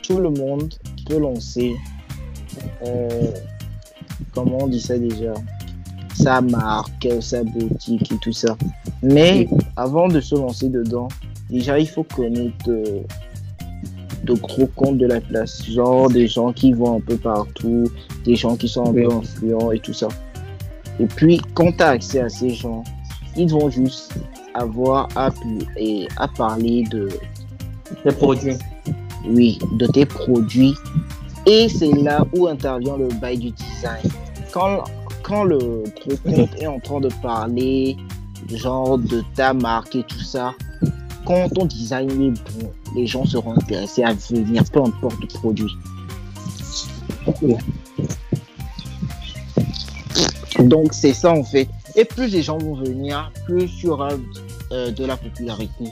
[0.04, 0.74] tout le monde
[1.08, 1.76] peut lancer,
[2.86, 3.28] euh,
[4.34, 5.34] comment on dit ça déjà?
[6.14, 8.56] Sa marque, sa boutique et tout ça.
[9.04, 11.08] Mais avant de se lancer dedans,
[11.50, 16.98] déjà il faut connaître de, gros comptes de la place, genre des gens qui vont
[16.98, 17.90] un peu partout,
[18.24, 20.08] des gens qui sont un peu influents et tout ça.
[21.00, 22.84] Et puis quand tu as accès à ces gens,
[23.36, 24.14] ils vont juste
[24.54, 25.30] avoir à,
[25.78, 27.10] et à parler de
[28.04, 28.58] tes produits.
[29.28, 30.76] Oui, de tes produits.
[31.46, 34.12] Et c'est là où intervient le bail du design.
[34.52, 34.84] Quand
[35.32, 37.96] quand le gros compte est en train de parler,
[38.54, 40.54] genre de ta marque et tout ça,
[41.26, 45.72] quand ton design est bon, les gens seront intéressés à venir, peu importe le produit.
[50.60, 51.70] Donc c'est ça en fait.
[51.96, 54.10] Et plus les gens vont venir, plus il y aura
[54.74, 55.86] euh, de la popularité.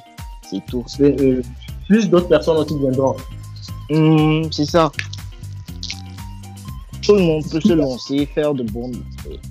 [0.49, 0.83] C'est tout.
[0.99, 1.41] Euh,
[1.87, 3.15] plus d'autres personnes aussi viendront.
[3.89, 4.91] Hmm, c'est ça
[7.09, 9.03] tout le monde peut se lancer faire de bonnes,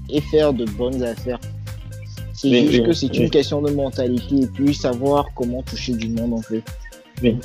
[0.08, 1.40] et faire de bonnes affaires.
[2.32, 6.34] C'est juste que c'est une question de mentalité et puis savoir comment toucher du monde
[6.34, 6.62] en fait.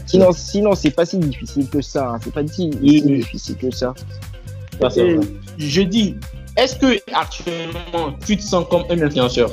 [0.05, 2.11] Sinon, sinon c'est pas si difficile que ça.
[2.11, 2.19] Hein.
[2.23, 3.95] C'est pas si, difficile que ça.
[5.57, 6.15] je dis,
[6.57, 9.49] est-ce que actuellement tu te sens comme un influenceur?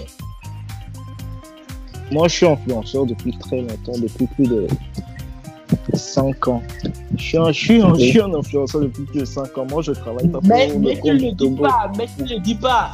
[2.12, 4.66] Moi, je suis influenceur depuis très longtemps, depuis plus de
[5.95, 6.63] 5 ans.
[7.17, 9.67] Je suis, un, je, suis un, je suis un influenceur depuis plus de 5 ans.
[9.69, 12.29] Moi, je travaille pas pour Mais, mais tu ne le dis pas, mais tu ne
[12.29, 12.91] le dis pas.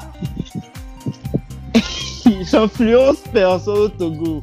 [2.50, 4.42] J'influence personne au Togo.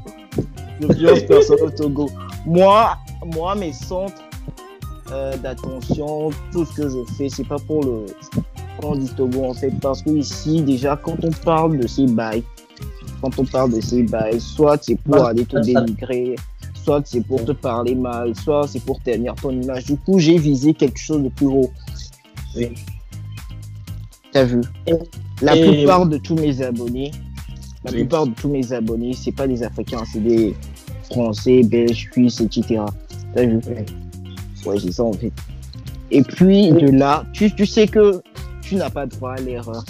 [0.80, 2.10] J'influence personne au Togo.
[2.46, 4.22] Moi, moi mes centres
[5.12, 8.06] euh, d'attention, tout ce que je fais, c'est pas pour le
[8.82, 12.44] quand du Togo en fait, parce que ici déjà quand on parle de ces bails,
[13.22, 16.36] quand on parle de ces bails, soit c'est pour aller te dénigrer,
[16.84, 19.86] soit c'est pour te parler mal, soit c'est pour tenir ton image.
[19.86, 21.72] Du coup, j'ai visé quelque chose de plus haut.
[22.56, 22.70] Oui.
[24.32, 24.62] T'as vu?
[25.42, 27.12] La Et- plupart de tous mes abonnés,
[27.84, 27.98] la Oui.
[28.00, 30.56] plupart de tous mes abonnés, c'est pas des Africains, c'est des
[31.12, 32.82] Français, Belges, Suisses, etc.
[33.36, 33.60] T'as vu?
[34.66, 35.32] Ouais, c'est ça en fait.
[36.12, 38.22] Et puis de là, tu, tu sais que
[38.62, 39.84] tu n'as pas droit à l'erreur.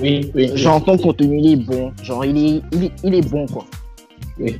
[0.00, 0.50] Oui, oui.
[0.56, 3.64] Genre ton contenu il est bon, genre il est, il est, il est bon quoi.
[4.38, 4.56] Oui.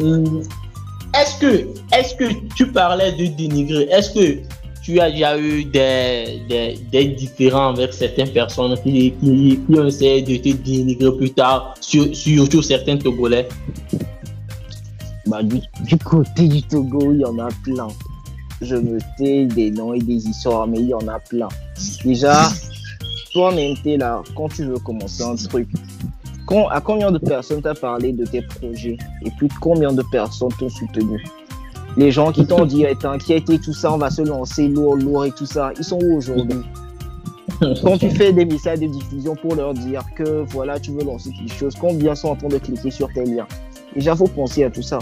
[0.00, 3.84] Est-ce que, est-ce que tu parlais de dénigrer?
[3.84, 4.42] Est-ce que
[4.82, 6.44] tu as déjà eu des,
[6.92, 9.14] des, différends avec certaines personnes qui,
[9.70, 13.48] ont essayé de te dénigrer plus tard, sur, surtout certains Togolais?
[15.80, 17.88] Du, côté du Togo, il y en a plein.
[18.60, 21.48] Je me tais des noms et des histoires, mais il y en a plein.
[22.04, 22.48] Déjà,
[23.32, 25.68] toi, en MT, là, quand tu veux commencer un truc,
[26.46, 30.50] quand, à combien de personnes t'as parlé de tes projets et puis combien de personnes
[30.58, 31.22] t'ont soutenu?
[31.96, 34.96] Les gens qui t'ont dit, Eh, t'inquiète et tout ça, on va se lancer lourd,
[34.96, 36.60] lourd et tout ça, ils sont où aujourd'hui?
[37.82, 41.30] Quand tu fais des messages de diffusion pour leur dire que voilà, tu veux lancer
[41.30, 43.46] quelque chose, combien sont en train de cliquer sur tes liens?
[43.94, 44.98] Déjà, faut penser à tout ça.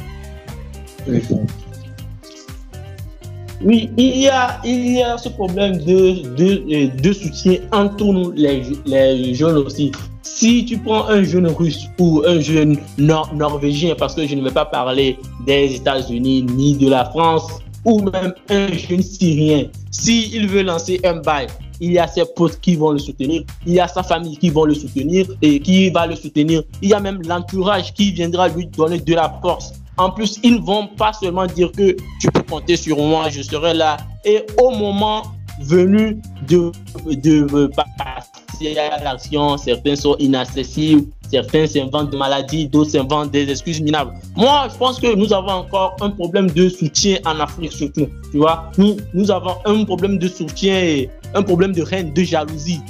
[3.65, 8.31] Oui, il y a, il y a ce problème de, de, de soutien entre nous,
[8.33, 9.91] les, les jeunes aussi.
[10.25, 14.43] Si tu prends un jeune russe ou un jeune nor- norvégien, parce que je ne
[14.43, 17.47] vais pas parler des États-Unis ni de la France,
[17.85, 21.47] ou même un jeune syrien, s'il veut lancer un bail,
[21.81, 24.49] il y a ses potes qui vont le soutenir, il y a sa famille qui
[24.49, 26.63] vont le soutenir et qui va le soutenir.
[26.81, 29.75] Il y a même l'entourage qui viendra lui donner de la force.
[29.99, 33.75] En plus, ils vont pas seulement dire que tu peux compter sur moi, je serai
[33.75, 33.99] là.
[34.25, 35.23] Et au moment
[35.61, 36.73] venu de,
[37.07, 43.81] de passer à l'action, certains sont inaccessibles, certains s'inventent des maladies, d'autres s'inventent des excuses
[43.81, 44.13] minables.
[44.37, 48.09] Moi, je pense que nous avons encore un problème de soutien en Afrique surtout.
[48.31, 52.23] Tu vois, nous, nous avons un problème de soutien et un problème de reine, de
[52.23, 52.81] jalousie.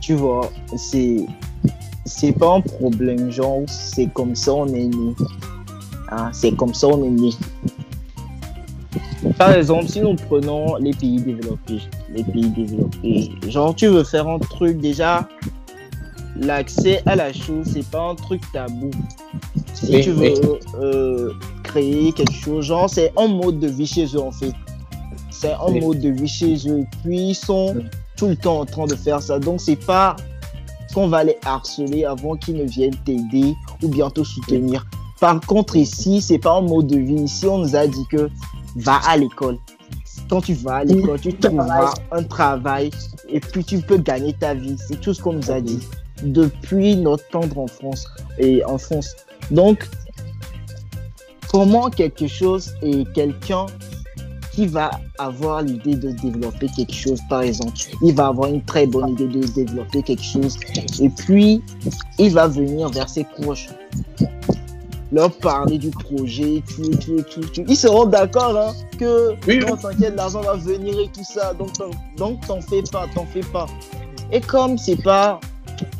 [0.00, 1.26] Tu vois, c'est
[2.04, 5.14] c'est pas un problème, genre, c'est comme ça on est né.
[6.10, 7.30] Hein, c'est comme ça on est né.
[9.38, 11.80] Par exemple, si nous prenons les pays développés,
[12.12, 15.28] les pays développés, genre tu veux faire un truc déjà,
[16.36, 18.90] l'accès à la chose, c'est pas un truc tabou.
[19.74, 20.58] Si Oui, tu veux oui.
[20.80, 24.52] euh, créer quelque chose, genre c'est un mode de vie chez eux en fait.
[25.30, 25.80] C'est un Oui.
[25.80, 26.84] mode de vie chez eux.
[27.04, 27.76] Puis ils sont
[28.16, 29.38] tout le temps en train de faire ça.
[29.38, 30.16] Donc c'est pas
[30.92, 34.84] qu'on va les harceler avant qu'ils ne viennent t'aider ou bien te soutenir.
[35.20, 37.22] Par contre, ici, c'est pas un mode de vie.
[37.22, 38.28] Ici, on nous a dit que
[38.76, 39.58] va à l'école.
[40.28, 42.90] Quand tu vas à l'école, tu trouveras un travail
[43.28, 44.76] et puis tu peux gagner ta vie.
[44.88, 45.80] C'est tout ce qu'on nous a dit
[46.22, 48.06] depuis notre tendre enfance
[48.38, 49.14] et enfance.
[49.50, 49.88] Donc,
[51.48, 53.66] comment quelque chose et quelqu'un
[54.52, 58.86] qui va avoir l'idée de développer quelque chose, par exemple, il va avoir une très
[58.86, 60.58] bonne idée de développer quelque chose
[61.00, 61.62] et puis
[62.18, 63.68] il va venir vers ses proches
[65.10, 67.64] leur parler du projet, tout, tout, tout, tout.
[67.66, 71.54] Ils seront d'accord hein, que Oui, non, t'inquiète, l'argent va venir et tout ça.
[71.54, 73.66] Donc, t'en- donc t'en fais pas, t'en fais pas.
[74.30, 75.40] Et comme c'est pas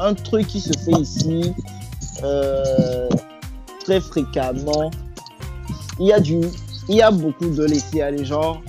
[0.00, 1.54] un truc qui se fait ici
[2.22, 3.08] euh,
[3.84, 4.90] très fréquemment,
[5.98, 6.40] il y a du,
[6.88, 8.60] il y a beaucoup de laisser aller genre.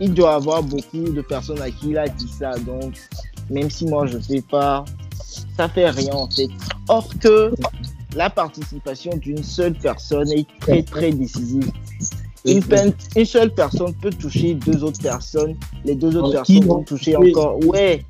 [0.00, 2.52] Il doit y avoir beaucoup de personnes à qui il a dit ça.
[2.66, 2.94] Donc,
[3.50, 4.84] même si moi je fais pas,
[5.56, 6.48] ça fait rien en fait.
[6.88, 7.52] Or que
[8.14, 11.70] la participation d'une seule personne est très très décisive.
[12.44, 17.16] Une, seule personne peut toucher deux autres personnes, les deux autres Qui personnes vont toucher
[17.16, 17.30] Oui.
[17.30, 17.64] encore.
[17.64, 18.04] Ouais,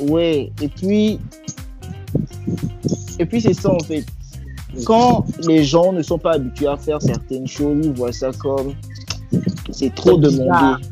[0.00, 0.52] ouais.
[0.60, 1.20] Et puis,
[3.18, 4.04] et puis c'est ça en fait.
[4.84, 8.74] Quand les gens ne sont pas habitués à faire certaines choses, ils voient ça comme
[9.70, 10.82] c'est trop demandé.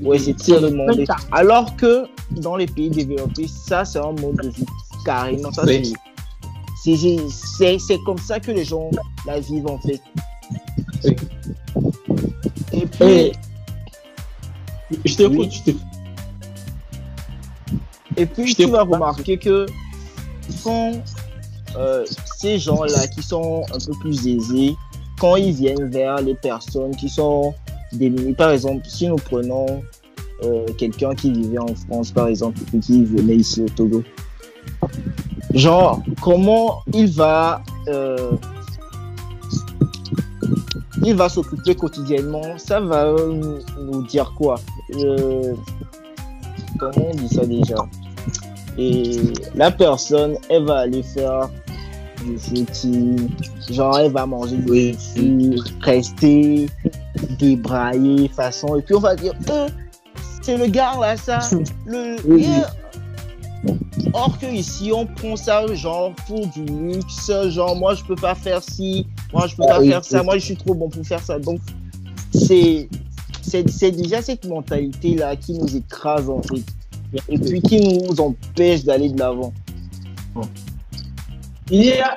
[0.00, 1.04] Ouais, c'est trop demandé.
[1.32, 4.66] Alors que dans les pays développés, ça c'est un mode de vie
[5.04, 5.50] carrément.
[5.52, 5.92] Ça, Oui.
[6.96, 8.90] C'est- comme ça que les gens
[9.26, 10.00] la vivent en fait.
[11.04, 11.16] Oui.
[12.72, 13.32] Et puis,
[15.04, 15.50] Et je Oui.
[18.16, 19.66] Et puis, Je tu vas remarquer que
[20.64, 20.92] quand
[21.76, 22.04] euh,
[22.38, 24.74] ces gens-là qui sont un peu plus aisés,
[25.20, 27.54] quand ils viennent vers les personnes qui sont
[27.92, 29.82] démunies, par exemple, si nous prenons
[30.42, 34.02] euh, quelqu'un qui vivait en France, par exemple, et qui venait ici au Togo,
[35.54, 38.32] genre, comment il va, euh,
[41.02, 44.56] il va s'occuper quotidiennement, ça va euh, nous dire quoi?
[44.94, 45.54] Euh,
[46.78, 47.76] Comment on dit ça déjà?
[48.76, 49.18] Et
[49.54, 51.48] la personne, elle va aller faire
[52.24, 53.28] du footing,
[53.70, 56.68] genre elle va manger du fou, rester
[57.38, 59.68] débraillé, façon, et puis on va dire, Euh,
[60.42, 61.40] c'est le gars là, ça,
[61.86, 62.16] le...
[62.38, 62.70] Yeah.
[64.12, 68.34] Or que ici, on prend ça genre pour du luxe, genre moi je peux pas
[68.34, 70.88] faire ci, moi je peux Ah pas oui, faire ça, moi je suis trop bon
[70.88, 71.38] pour faire ça.
[71.38, 71.60] Donc
[72.32, 72.88] c'est
[73.42, 76.62] c'est c'est déjà cette mentalité là qui nous écrase en fait
[77.28, 79.52] et puis qui nous empêche d'aller de l'avant.
[81.70, 82.16] Il y, a,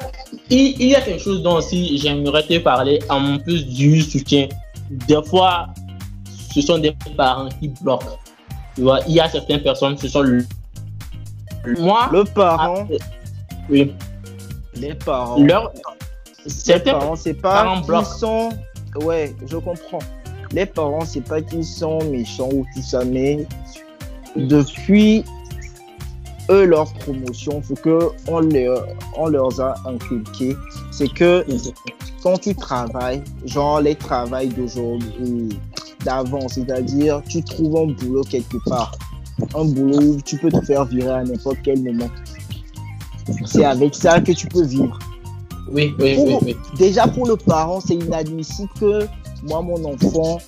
[0.49, 4.47] il, il y a quelque chose dont aussi j'aimerais te parler en plus du soutien.
[4.89, 5.67] Des fois,
[6.53, 8.17] ce sont des parents qui bloquent.
[8.75, 10.45] Tu vois, il y a certaines personnes, ce sont le.
[11.65, 12.93] Moi, Le parent, ah,
[13.69, 13.93] oui,
[14.75, 15.71] les parents, leur,
[16.67, 18.49] les parents c'est pas qu'ils sont,
[19.03, 19.99] ouais, je comprends.
[20.51, 23.45] Les parents c'est pas qu'ils sont méchants ou tout ça, mais
[24.35, 25.23] depuis
[26.49, 28.87] eux leur promotion, ce que on leur,
[29.17, 30.55] on leur a inculqué,
[30.91, 31.45] c'est que
[32.23, 35.49] quand tu travailles, genre les travails d'aujourd'hui,
[36.03, 38.91] d'avant, c'est-à-dire tu trouves un boulot quelque part,
[39.55, 42.09] un boulot où tu peux te faire virer à n'importe quel moment.
[43.45, 44.97] C'est avec ça que tu peux vivre.
[45.71, 46.55] Oui, oui, oui, oui.
[46.77, 49.05] Déjà pour le parent, c'est inadmissible que
[49.43, 50.39] moi, mon enfant,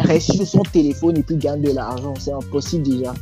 [0.00, 2.14] reste sur son téléphone et puis gagne de l'argent.
[2.18, 3.14] C'est impossible déjà.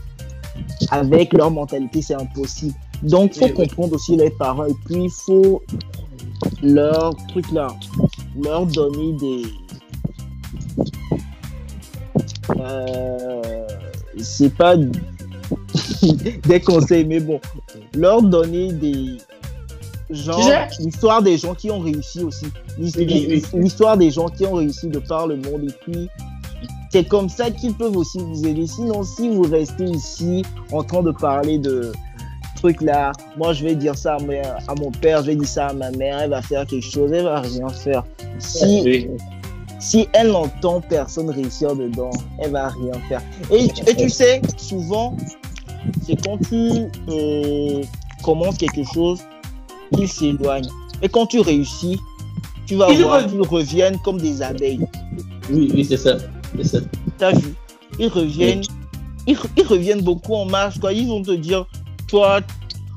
[0.90, 2.74] Avec leur mentalité, c'est impossible.
[3.02, 3.68] Donc, il faut Oui, oui.
[3.68, 5.62] comprendre aussi les parents et puis il faut
[6.62, 7.68] leur truc là,
[8.42, 9.42] leur donner des.
[12.58, 13.66] Euh,
[14.18, 14.76] c'est pas
[16.46, 17.40] des conseils, mais bon,
[17.94, 19.16] leur donner des.
[20.10, 20.50] Genre,
[20.80, 22.46] l'histoire des gens qui ont réussi aussi.
[22.78, 25.64] L'histoire des gens qui ont réussi de par le monde.
[25.64, 26.08] Et puis,
[26.90, 28.66] c'est comme ça qu'ils peuvent aussi vous aider.
[28.66, 31.92] Sinon, si vous restez ici en train de parler de
[32.56, 35.72] trucs là, moi je vais dire ça à, mon père, je vais dire ça à
[35.72, 38.04] ma mère, elle va faire quelque chose, elle va rien faire.
[38.38, 39.10] Si, Oui.
[39.84, 43.22] Si elle n'entend personne réussir dedans, elle va rien faire.
[43.50, 45.14] Et, et tu sais, souvent,
[46.06, 47.82] c'est quand tu euh,
[48.22, 49.20] commences quelque chose,
[49.94, 50.66] qu'il s'éloigne.
[51.02, 52.00] Et quand tu réussis,
[52.66, 54.80] tu vas Ils voir qu'ils reviennent comme des abeilles.
[55.50, 56.16] Oui, oui, c'est ça.
[56.56, 56.78] C'est ça.
[57.18, 57.54] T'as vu?
[57.98, 58.62] Ils reviennent,
[59.26, 60.94] ils, re- ils reviennent beaucoup en marche, quoi.
[60.94, 61.66] Ils vont te dire,
[62.08, 62.40] toi,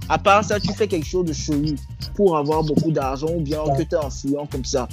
[0.08, 1.76] à part ça, tu fais quelque chose de chelou
[2.16, 4.88] pour avoir beaucoup d'argent ou bien que tu es influent comme ça.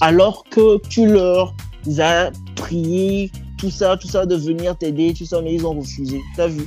[0.00, 1.54] Alors que tu leur
[1.98, 6.20] as prié, tout ça, tout ça, de venir t'aider, tout ça, mais ils ont refusé.
[6.36, 6.66] T'as vu?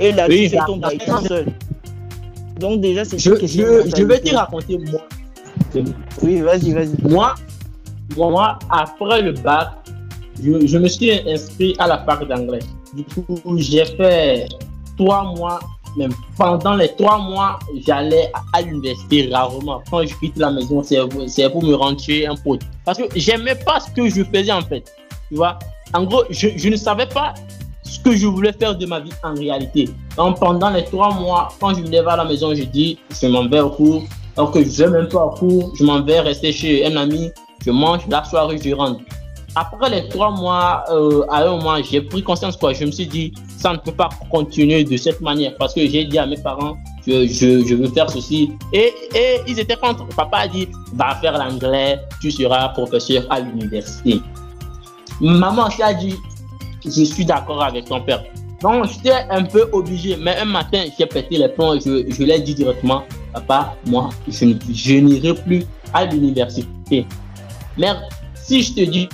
[0.00, 1.46] Et là, Oui, tu fais ça- ton ça- bail tout seul.
[2.60, 5.00] Donc déjà, c'est Je, une question de je, je vais te raconter moi.
[6.22, 6.94] Oui, vas-y, vas-y.
[7.02, 7.34] Moi,
[8.16, 9.68] moi, après le bac,
[10.42, 12.60] je, je me suis inscrit à la fac d'anglais.
[12.94, 13.26] Du coup,
[13.58, 14.48] j'ai fait
[14.96, 15.60] trois mois,
[15.96, 19.82] même pendant les trois mois, j'allais à, l'université rarement.
[19.90, 22.60] Quand je quitte la maison, c'est pour me rendre chez un pote.
[22.84, 24.84] Parce que j'aimais pas ce que je faisais en fait.
[25.28, 25.58] Tu vois,
[25.94, 27.34] en gros, je, je ne savais pas
[27.82, 29.88] ce que je voulais faire de ma vie en réalité.
[30.16, 33.48] Donc, pendant les trois mois, quand je lève à la maison, je dis, je m'en
[33.48, 34.02] vais au cours.
[34.36, 37.30] Alors que je vais même pas au cours, je m'en vais rester chez un ami,
[37.64, 39.00] je mange, la soirée, je rentre.
[39.58, 42.74] Après les trois mois, euh, à un moment, j'ai pris conscience, quoi.
[42.74, 46.04] Je me suis dit, ça ne peut pas continuer de cette manière parce que j'ai
[46.04, 46.76] dit à mes parents,
[47.06, 48.52] je, je, veux faire ceci.
[48.74, 50.06] Et, et ils étaient contre.
[50.08, 54.20] Papa a dit, va faire l'anglais, tu seras professeur à l'université.
[55.22, 56.16] Maman aussi a dit,
[56.84, 58.22] je suis d'accord avec ton père.
[58.60, 60.18] Donc, j'étais un peu obligé.
[60.18, 61.80] Mais un matin, j'ai pété les plombs.
[61.80, 67.06] Je, je l'ai dit directement, papa, moi, je, je n'irai plus à l'université.
[67.78, 68.00] Merde,
[68.46, 69.08] si je te dis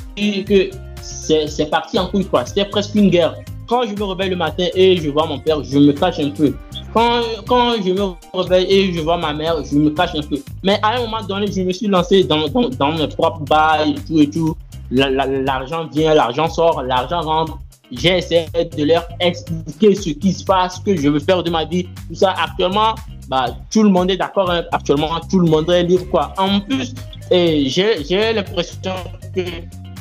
[0.44, 0.70] que
[1.02, 2.44] c'est parti en couille, quoi.
[2.46, 3.34] C'était presque une guerre.
[3.68, 6.30] Quand je me réveille le matin et je vois mon père, je me cache un
[6.30, 6.54] peu.
[6.92, 8.02] Quand, quand je me
[8.34, 10.36] réveille et je vois ma mère, je me cache un peu.
[10.62, 13.92] Mais à un moment donné, je me suis lancé dans, dans, dans mes propres bails
[13.92, 14.54] et tout et tout.
[14.90, 17.58] La- la- L'argent vient, l'argent sort, l'argent rentre.
[17.92, 21.50] J'ai essayé de leur expliquer ce qui se passe, ce que je veux faire de
[21.50, 21.84] ma vie.
[22.08, 22.94] Tout ça, actuellement,
[23.28, 24.50] bah, tout le monde est d'accord.
[24.50, 24.64] hein.
[24.72, 26.06] Actuellement, tout le monde est libre.
[26.10, 26.32] Quoi.
[26.38, 26.94] En plus,
[27.30, 28.94] et j'ai j'ai l'impression
[29.34, 29.42] que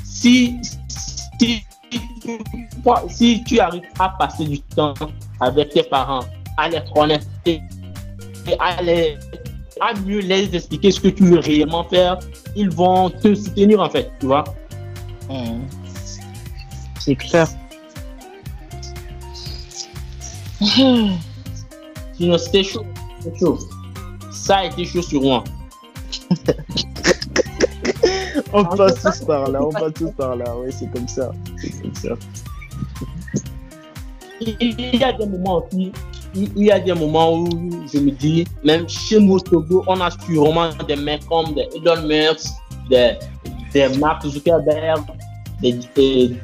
[0.06, 0.56] si,
[1.38, 1.62] si,
[3.10, 4.94] si tu arrives à passer du temps
[5.40, 6.24] avec tes parents,
[6.58, 7.26] à les connaître
[8.60, 9.18] à, les,
[9.80, 12.18] à mieux les expliquer ce que tu veux réellement faire,
[12.56, 14.44] ils vont te soutenir en fait, tu vois.
[15.30, 15.62] Mhm.
[17.00, 17.48] C'est clair.
[20.62, 22.86] Sinon, c'était chaud.
[23.40, 23.58] chaud.
[24.32, 25.44] Ça a été chaud sur moi.
[28.54, 31.32] On passe tous par là, on passe tous par là, oui, c'est comme ça.
[31.58, 32.10] C'est comme ça.
[34.42, 35.92] Il y a des moments aussi
[36.34, 37.50] il y a des moments où
[37.92, 42.08] je me dis, même chez nous Togo, on a sûrement des mecs comme des Elon
[42.08, 42.48] Musk,
[42.90, 43.16] des,
[43.74, 45.04] des Mark Zuckerberg,
[45.62, 45.74] des,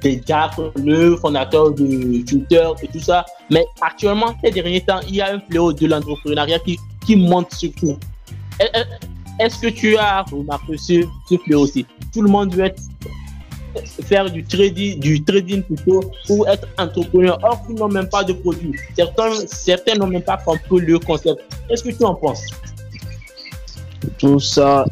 [0.02, 3.26] des, Jack, le fondateur de Twitter et tout ça.
[3.50, 7.54] Mais actuellement, ces derniers temps, il y a un fléau de l'entrepreneuriat qui, qui monte
[7.54, 7.98] surtout.
[9.40, 11.86] Est-ce que tu as remarqué ce, ce fléau aussi?
[12.14, 12.72] Tout le monde veut
[14.04, 17.38] faire du trading, du trading plutôt ou être entrepreneur.
[17.44, 18.74] Or, ils n'ont même pas de produit.
[18.96, 21.42] Certains, certains n'ont même pas compris le concept.
[21.68, 22.46] Qu'est-ce que tu en penses?
[24.18, 24.86] Tout ça,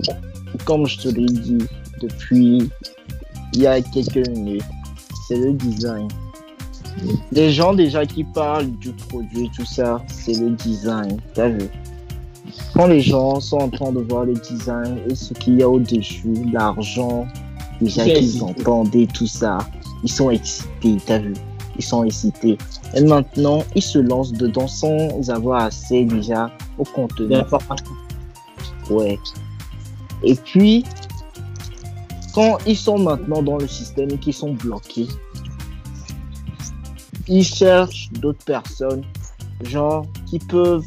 [0.65, 1.65] comme je te l'ai dit
[2.01, 2.69] depuis
[3.55, 4.63] il y a quelques minutes,
[5.27, 6.07] c'est le design.
[7.31, 11.17] Les gens déjà qui parlent du produit, tout ça, c'est le design.
[11.33, 11.69] T'as vu?
[12.73, 15.69] Quand les gens sont en train de voir le design et ce qu'il y a
[15.69, 17.25] au-dessus, l'argent,
[17.81, 19.57] déjà qu'ils entendaient tout ça,
[20.03, 21.33] ils sont excités, t'as vu?
[21.77, 22.57] Ils sont excités.
[22.93, 27.35] Et maintenant, ils se lancent dedans sans avoir assez déjà au contenu.
[28.89, 29.17] Ouais.
[30.23, 30.85] Et puis,
[32.35, 35.07] quand ils sont maintenant dans le système et qu'ils sont bloqués,
[37.29, 39.05] ils cherchent d'autres personnes,
[39.63, 40.85] genre, qui peuvent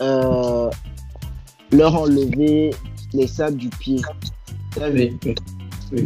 [0.00, 0.70] euh,
[1.72, 2.70] leur enlever
[3.12, 4.00] les sables du pied.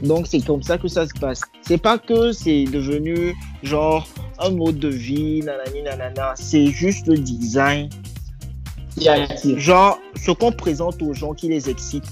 [0.03, 1.43] Donc c'est comme ça que ça se passe.
[1.61, 4.09] C'est pas que c'est devenu genre
[4.39, 6.33] un mode de vie, nanani, nanana.
[6.37, 7.91] C'est juste le design.
[9.57, 12.05] Genre ce qu'on présente aux gens qui les excite.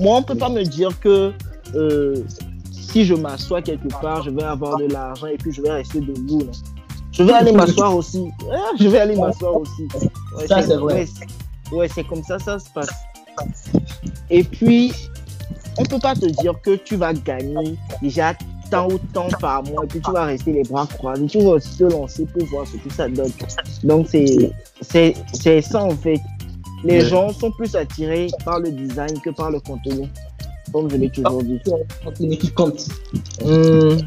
[0.00, 1.32] Moi, on peut pas me dire que
[1.74, 2.16] euh,
[2.70, 6.00] si je m'assois quelque part, je vais avoir de l'argent et puis je vais rester
[6.00, 6.42] debout.
[7.12, 8.30] Je vais aller m'asseoir aussi.
[8.78, 9.88] Je vais aller m'asseoir aussi.
[10.46, 11.06] ça, c'est vrai.
[11.72, 12.90] Ouais, c'est comme ça, ça se passe.
[14.30, 14.92] Et puis,
[15.78, 18.34] on peut pas te dire que tu vas gagner déjà
[18.70, 21.26] tant ou tant par mois et puis tu vas rester les bras croisés.
[21.26, 23.32] Tu vas aussi te lancer pour voir ce que ça donne.
[23.84, 25.14] Donc, c'est,
[25.62, 26.20] ça en fait.
[26.84, 30.08] Les gens sont plus attirés par le design que par le contenu.
[30.72, 31.60] Comme je l'ai toujours dit.
[32.04, 32.88] Contenu qui compte.
[33.44, 33.98] Hmm.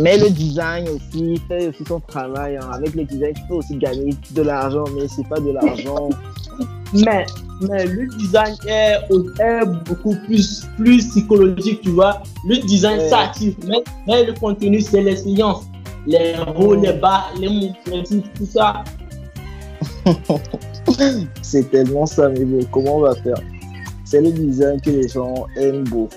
[0.00, 2.56] Mais le design aussi fait aussi son travail.
[2.56, 2.68] Hein.
[2.72, 6.10] Avec le design, tu peux aussi gagner de l'argent, mais c'est pas de l'argent.
[6.92, 7.26] mais
[7.62, 12.22] mais le design est, beaucoup plus, plus psychologique, tu vois.
[12.46, 15.64] Le design s'active, mais, mais, le contenu, c'est l'expérience.
[16.06, 18.02] Les hauts, les bas, les mouvements,
[18.36, 18.84] tout ça.
[21.42, 23.40] c'est tellement ça, mais bon, comment on va faire?
[24.04, 26.14] C'est le design que les gens aiment beaucoup.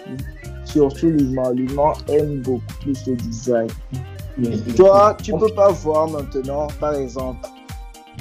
[0.66, 1.52] Surtout l'humain.
[1.54, 3.68] L'humain aime beaucoup plus le design.
[4.76, 7.48] Toi, tu peux pas voir maintenant, par exemple,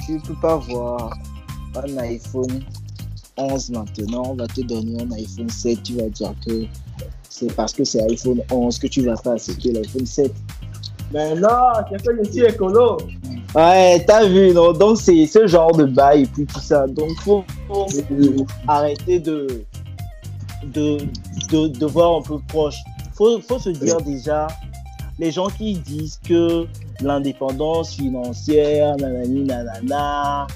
[0.05, 1.17] tu peux pas voir
[1.75, 2.63] un iPhone
[3.37, 6.65] 11 maintenant, on va te donner un iPhone 7, tu vas dire que
[7.29, 10.33] c'est parce que c'est iPhone 11 que tu vas pas accepter l'iPhone 7.
[11.11, 11.47] Mais non,
[11.89, 12.97] c'est que je suis écolo.
[13.55, 14.73] Ouais, t'as vu, non?
[14.73, 16.85] Donc c'est ce genre de bail et puis tout ça.
[16.87, 17.87] Donc faut, faut
[18.67, 19.65] arrêter de
[20.63, 20.97] de,
[21.49, 22.75] de, de, voir un peu proche.
[23.13, 24.47] Faut, faut se dire déjà,
[25.17, 26.65] les gens qui disent que
[27.01, 30.47] l'indépendance financière, nanani, nanana,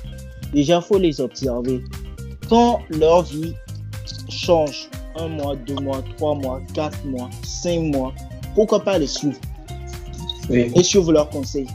[0.54, 1.82] déjà faut les observer
[2.50, 3.54] quand leur vie
[4.30, 8.14] change, un mois, deux mois, trois mois, quatre mois, cinq mois,
[8.56, 9.38] pourquoi pas les suivre?
[10.50, 11.68] Et suivre leurs conseils.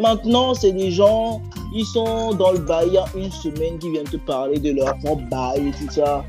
[0.00, 1.40] Maintenant, c'est des gens,
[1.74, 4.72] ils sont dans le bail il y a une semaine qui viennent te parler de
[4.72, 6.22] leur propre bail et tout ça.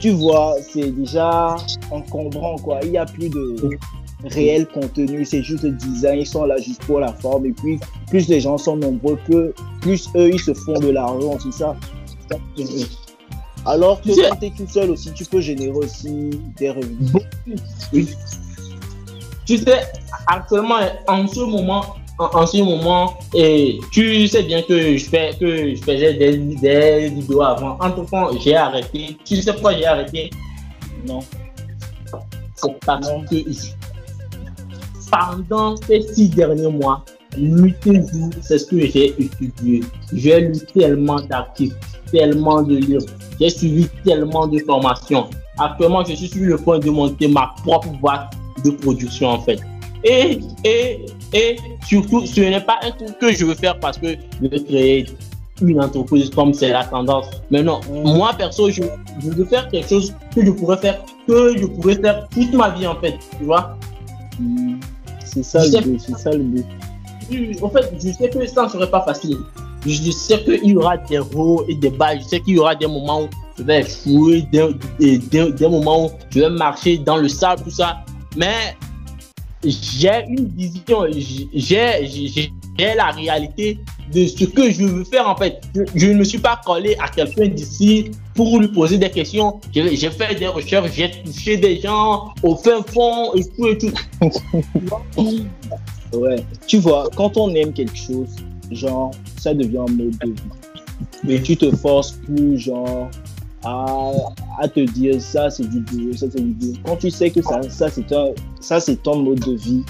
[0.00, 1.56] Tu vois, c'est déjà
[1.90, 2.80] encombrant, quoi.
[2.82, 3.78] Il n'y a plus de
[4.24, 7.46] réel contenu, c'est juste le design, ils sont là juste pour la forme.
[7.46, 7.78] Et puis,
[8.08, 9.18] plus les gens sont nombreux,
[9.80, 11.76] plus eux, ils se font de l'argent, tout ça.
[13.64, 17.12] Alors que quand tu es tout seul aussi, tu peux générer aussi des revenus.
[17.92, 18.08] Oui.
[19.46, 19.82] Tu sais,
[20.26, 20.76] actuellement,
[21.08, 21.84] en ce moment,
[22.18, 27.08] en, ce moment, et tu sais bien que je, fais, que je faisais des, des
[27.08, 27.76] vidéos avant.
[27.80, 29.16] Entre temps, j'ai arrêté.
[29.24, 30.30] Tu sais pourquoi j'ai arrêté?
[31.06, 31.20] Non.
[32.54, 33.36] C'est parce que
[35.10, 37.04] pendant ces six derniers mois,
[37.36, 37.74] nuit
[38.40, 39.82] c'est ce que j'ai étudié.
[40.12, 41.76] J'ai lu tellement d'articles
[42.12, 43.06] tellement de livres,
[43.40, 45.28] j'ai suivi tellement de formations.
[45.58, 48.34] Actuellement, je suis sur le point de monter ma propre boîte
[48.64, 49.60] de production en fait.
[50.04, 51.56] Et, et, et
[51.86, 55.06] surtout, ce n'est pas un truc que je veux faire parce que je veux créer
[55.60, 57.26] une entreprise comme c'est la tendance.
[57.50, 58.82] Mais non, moi perso, je,
[59.22, 62.70] je, veux faire quelque chose que je pourrais faire, que je pourrais faire toute ma
[62.70, 63.76] vie en fait, tu vois.
[65.24, 66.66] C'est ça, le but, c'est ça le but.
[67.62, 69.38] En fait, je sais que ça ne serait pas facile.
[69.86, 72.16] Je sais qu'il y aura des hauts et des bas.
[72.16, 76.10] Je sais qu'il y aura des moments où je vais fouiller, des, des, moments où
[76.30, 78.04] je vais marcher dans le sable, tout ça.
[78.36, 78.76] Mais
[79.64, 81.06] j'ai une vision,
[81.54, 83.78] j'ai la réalité
[84.12, 85.62] de ce que je veux faire en fait.
[85.94, 89.60] Je, ne me suis pas collé à quelqu'un d'ici pour lui poser des questions.
[89.72, 93.92] J'ai fait des recherches, j'ai touché des gens au fin fond et tout et tout.
[96.18, 96.44] ouais.
[96.66, 98.30] Tu vois, quand on aime quelque chose,
[98.70, 100.36] genre, ça devient un mode de vie.
[101.24, 103.08] Mais tu te forces plus, genre,
[103.64, 104.10] à,
[104.60, 106.78] à te dire ça c'est du boulot, ça c'est du boulot.
[106.84, 108.28] Quand tu sais que ça, ça c'est un,
[108.60, 109.84] ça c'est ton mode de vie,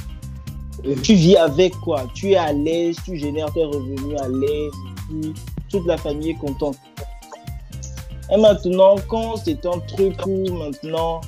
[1.03, 5.33] tu vis avec quoi Tu es à l'aise, tu génères tes revenus à l'aise,
[5.69, 6.77] toute la famille est contente.
[8.33, 11.21] Et maintenant, quand c'est un truc où maintenant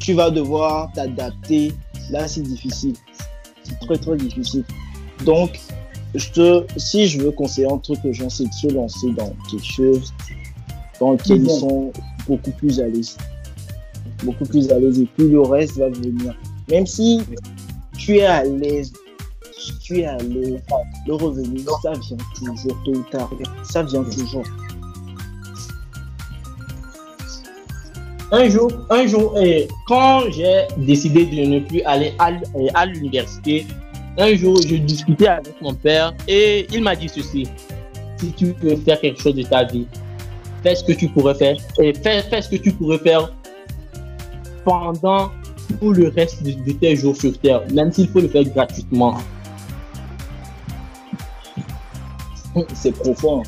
[0.00, 1.72] tu vas devoir t'adapter,
[2.10, 2.94] là c'est difficile.
[3.62, 4.64] C'est très très difficile.
[5.24, 5.60] Donc,
[6.14, 9.32] je te, si je veux conseiller un truc aux gens, c'est de se lancer dans
[9.50, 10.12] quelque chose
[11.00, 11.92] dans lequel ils sont
[12.26, 13.16] beaucoup plus à l'aise.
[14.22, 16.34] Beaucoup plus à l'aise et puis le reste va venir.
[16.70, 17.22] Même si
[17.98, 18.92] tu es à l'aise,
[19.82, 20.60] tu es à l'aise,
[21.06, 23.30] le revenu, ça vient toujours, tôt ou tard.
[23.64, 24.44] Ça vient toujours.
[28.32, 29.38] Un jour, un jour,
[29.86, 32.30] quand j'ai décidé de ne plus aller à,
[32.74, 33.66] à l'université,
[34.18, 37.46] un jour, je discutais avec mon père et il m'a dit ceci.
[38.18, 39.86] Si tu veux faire quelque chose de ta vie,
[40.64, 43.30] fais ce que tu pourrais faire et fais, fais ce que tu pourrais faire
[44.64, 45.30] pendant
[45.78, 49.18] tout le reste de, tes jours sur Terre, même s'il faut le faire gratuitement.
[52.74, 53.42] C'est profond.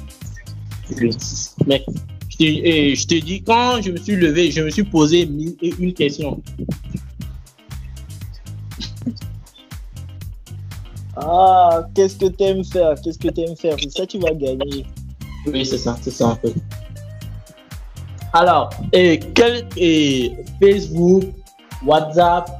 [1.66, 1.84] Mec,
[2.28, 5.56] je te, je te dis, quand je me suis levé, je me suis posé mille
[5.62, 6.40] et une questions.
[11.18, 12.94] Ah, qu'est-ce que tu aimes faire?
[13.02, 13.74] Qu'est-ce que tu aimes faire?
[13.82, 14.84] C'est ça tu vas gagner.
[15.46, 16.52] Oui, c'est ça, c'est ça en fait.
[18.37, 20.30] Alors, et quel est
[20.61, 21.22] Facebook,
[21.87, 22.51] WhatsApp,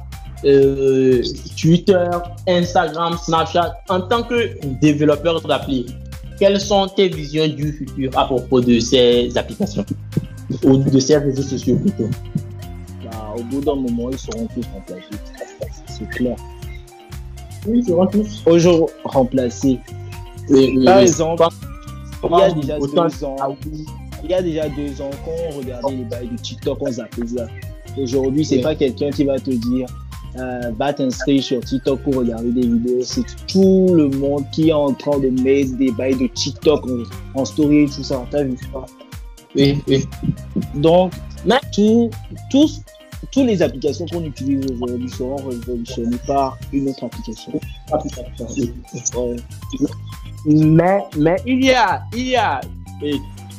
[0.43, 1.21] euh,
[1.55, 2.09] Twitter,
[2.47, 5.85] Instagram, Snapchat, en tant que développeur d'appli,
[6.39, 9.85] quelles sont tes visions du futur à propos de ces applications?
[10.63, 12.09] Ou de ces réseaux sociaux plutôt?
[13.03, 15.21] Bah, Au bout d'un moment, ils seront tous remplacés.
[15.85, 16.37] C'est clair.
[17.67, 18.41] Oui, ils seront tous.
[18.47, 19.79] Aujourd'hui, remplacés.
[20.49, 21.43] Par exemple,
[22.23, 23.35] il y a déjà deux ans,
[24.23, 27.27] il y a déjà deux ans, quand on regardait les bails de TikTok, on zappait
[27.27, 27.47] ça.
[27.97, 29.87] Aujourd'hui, c'est pas quelqu'un qui va te dire
[30.35, 33.01] euh, va t'inscrire sur TikTok pour regarder des vidéos.
[33.01, 36.85] C'est tout le monde qui est en train de mettre des bails de TikTok
[37.33, 38.23] en, story et tout ça.
[38.29, 38.85] T'as vu ça?
[39.55, 40.05] Oui, oui.
[40.75, 41.13] Donc,
[41.73, 42.11] tout,
[42.51, 42.81] tous,
[43.31, 47.59] toutes les applications qu'on utilise aujourd'hui seront révolutionnées par une autre application.
[50.45, 52.61] Mais, mais il y a, il y a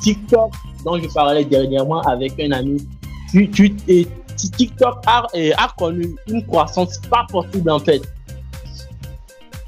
[0.00, 0.52] TikTok
[0.84, 2.86] dont je parlais dernièrement avec un ami.
[3.30, 8.02] Tu, tu, et TikTok a, a connu une croissance pas possible en fait.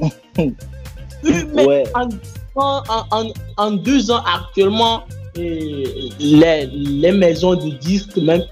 [0.39, 1.85] ouais.
[1.95, 2.09] en,
[2.57, 5.03] en, en, deux ans actuellement,
[5.37, 8.45] les, les maisons de disques même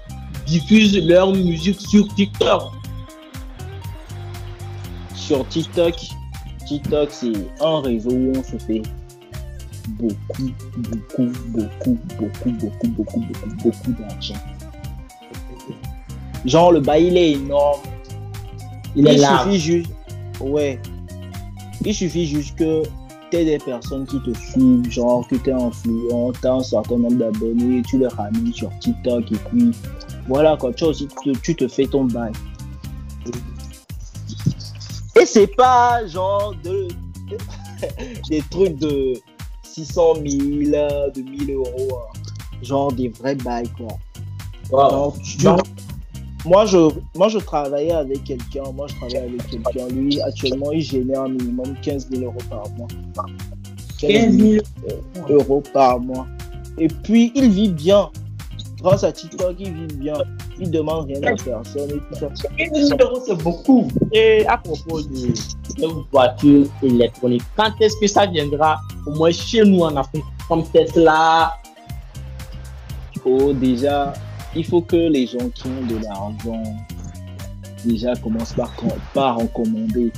[0.45, 2.63] diffusent leur musique sur TikTok.
[5.15, 5.95] Sur TikTok,
[6.67, 8.81] TikTok c'est un réseau où on se fait
[9.89, 14.35] beaucoup, beaucoup, beaucoup, beaucoup, beaucoup, beaucoup, beaucoup, beaucoup d'argent.
[16.45, 17.81] Genre, le bail, il est énorme.
[18.95, 19.89] Il, est suffit juste.
[20.39, 20.79] Ouais.
[21.85, 22.83] Il suffit juste que
[23.29, 26.63] tu aies des personnes qui te suivent, genre que tu es influent, tu as un
[26.63, 29.71] certain nombre d'abonnés, tu les ramènes sur TikTok et puis
[30.27, 31.07] voilà quoi, tu, aussi,
[31.43, 32.31] tu, te fais ton bail.
[35.19, 36.87] Et c'est pas genre de,
[38.29, 39.13] des trucs de
[39.85, 42.19] 600 000, de 1000 euros, hein.
[42.61, 43.87] genre des vrais bails quoi.
[46.45, 49.87] moi, je, moi, je travaillais avec quelqu'un, moi, je travaillais avec quelqu'un.
[49.89, 52.87] Lui, actuellement, il génère un minimum 15 000 euros par mois.
[53.99, 54.63] 15 000
[55.29, 56.27] euros par mois.
[56.77, 58.09] Et puis, il vit bien.
[58.81, 60.13] Grâce à TikTok, il vit bien.
[60.59, 62.27] Il demande rien à personne et tout ça.
[62.57, 63.87] 15 000 euros, c'est beaucoup.
[64.11, 65.33] Et à propos de,
[66.11, 71.53] voitures électroniques, quand est-ce que ça viendra, au moins chez nous en Afrique, comme Tesla?
[73.25, 74.13] Oh, déjà,
[74.55, 76.63] il faut que les gens qui ont de l'argent
[77.85, 78.71] déjà commencent par,
[79.13, 80.11] par en commander.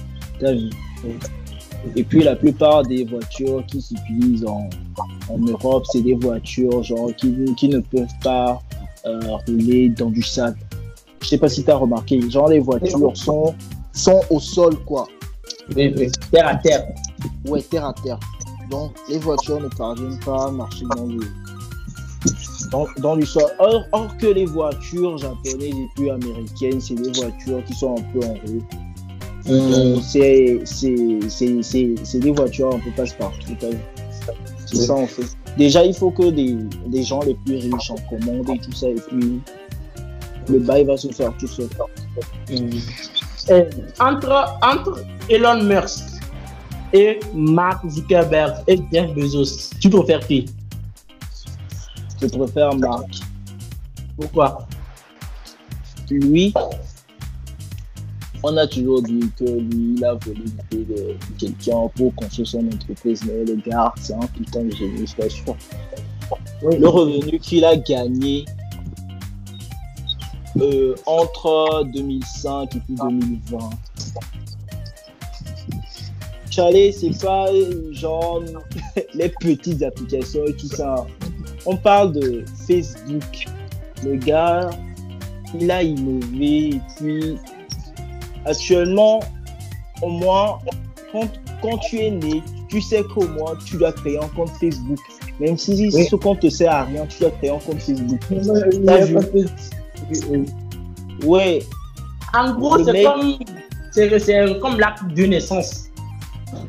[1.96, 4.70] Et puis la plupart des voitures qui s'utilisent en,
[5.30, 8.62] en, Europe, c'est des voitures genre qui, qui ne peuvent pas
[9.06, 10.58] euh, dans du sable.
[11.22, 13.54] Je sais pas si tu as remarqué, genre les voitures sont,
[13.94, 15.08] sont au sol quoi.
[15.76, 16.86] terre à terre.
[17.48, 18.20] Ouais, terre à terre.
[18.70, 21.20] Donc les voitures ne parviennent pas à marcher dans le,
[22.72, 23.52] dans, dans le sol.
[23.60, 28.02] Or, or, que les voitures japonaises et puis américaines, c'est des voitures qui sont un
[28.14, 28.64] peu en haut.
[29.50, 30.60] Euh, c'est
[32.20, 33.58] des voitures un peu passe-partout.
[34.66, 35.26] C'est ça en fait.
[35.58, 36.56] Déjà, il faut que des,
[36.88, 39.42] des gens les plus riches en commandent et tout ça, et puis
[40.48, 41.70] le bail va se faire tout seul.
[42.50, 43.66] Et
[44.00, 46.06] entre, entre Elon Musk
[46.94, 50.46] et Mark Zuckerberg et Jeff Bezos, tu préfères qui?
[52.22, 53.20] Je préfère Marc.
[54.20, 54.68] Pourquoi?
[56.10, 56.54] Lui,
[58.44, 62.68] on a toujours dit que lui, il a volé l'idée de quelqu'un pour construire son
[62.68, 65.56] entreprise, mais le gars, c'est un putain de génie, je t'assure.
[66.64, 68.46] Le revenu qu'il a gagné
[70.60, 73.70] euh, entre 2005 et puis 2020.
[76.50, 78.42] Charlie, c'est pas euh, genre
[79.14, 81.06] les petites applications et tout ça.
[81.66, 83.46] On parle de Facebook.
[84.04, 84.70] Le gars,
[85.60, 87.38] il a innové et puis
[88.46, 89.20] actuellement,
[90.02, 90.60] au moins,
[91.12, 91.28] quand,
[91.62, 95.00] quand tu es né, tu sais qu'au moins tu dois créer un compte Facebook.
[95.40, 96.06] Même si Oui.
[96.06, 98.20] ce compte te sert à rien, tu dois créer un compte Facebook.
[101.26, 101.62] Ouais,
[102.34, 103.36] En gros, c'est mec- comme,
[103.92, 105.86] c'est, c'est comme l'acte de naissance.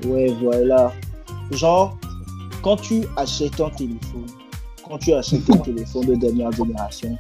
[0.07, 0.93] ouais, voilà.
[1.53, 1.97] Genre,
[2.62, 4.27] quand tu achètes un téléphone,
[4.89, 7.16] quand tu achètes un téléphone de dernière génération,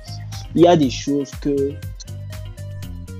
[0.54, 1.72] il y a des choses que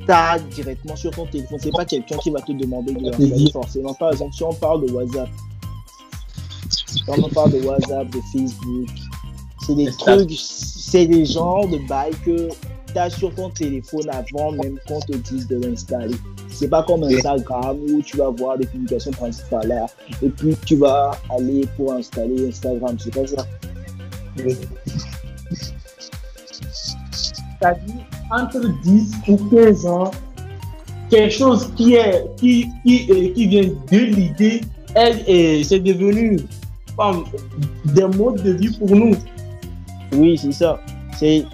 [0.04, 1.58] tu as directement sur ton téléphone.
[1.60, 3.94] C'est pas quelqu'un qui va te demander de l'installer forcément.
[3.94, 5.28] Par exemple, si on parle de WhatsApp,
[7.06, 8.88] quand on parle de WhatsApp, de Facebook,
[9.66, 12.48] c'est des trucs, c'est des genres de bails que
[12.92, 16.16] tu as sur ton téléphone avant même qu'on te dise de l'installer.
[16.48, 19.86] C'est pas comme Instagram où tu vas voir des publications principales là,
[20.22, 22.96] et puis tu vas aller pour installer Instagram.
[22.98, 23.46] C'est pas ça.
[27.60, 30.10] C'est-à-dire, entre 10 ou 15 ans,
[31.10, 34.60] quelque chose qui, est, qui, qui, euh, qui vient de l'idée,
[34.94, 36.40] elle, euh, c'est devenu
[36.96, 37.24] comme
[37.84, 39.14] des modes de vie pour nous.
[40.12, 40.80] Oui, c'est ça.
[41.18, 41.44] C'est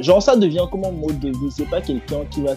[0.00, 1.50] genre ça devient comme un mode de vie.
[1.50, 2.52] C'est pas quelqu'un qui va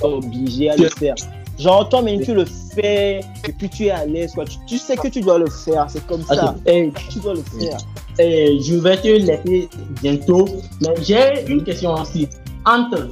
[0.00, 1.14] t'obliger à le faire.
[1.58, 4.44] Genre toi-même tu le fais et puis tu es à l'aise quoi.
[4.44, 5.86] Tu, tu sais que tu dois le faire.
[5.88, 6.54] C'est comme ça.
[6.66, 7.78] Et, Tu dois le faire.
[8.18, 9.68] et je vais te laisser
[10.02, 10.46] bientôt,
[10.82, 12.28] mais j'ai une question aussi.
[12.66, 13.08] Entre,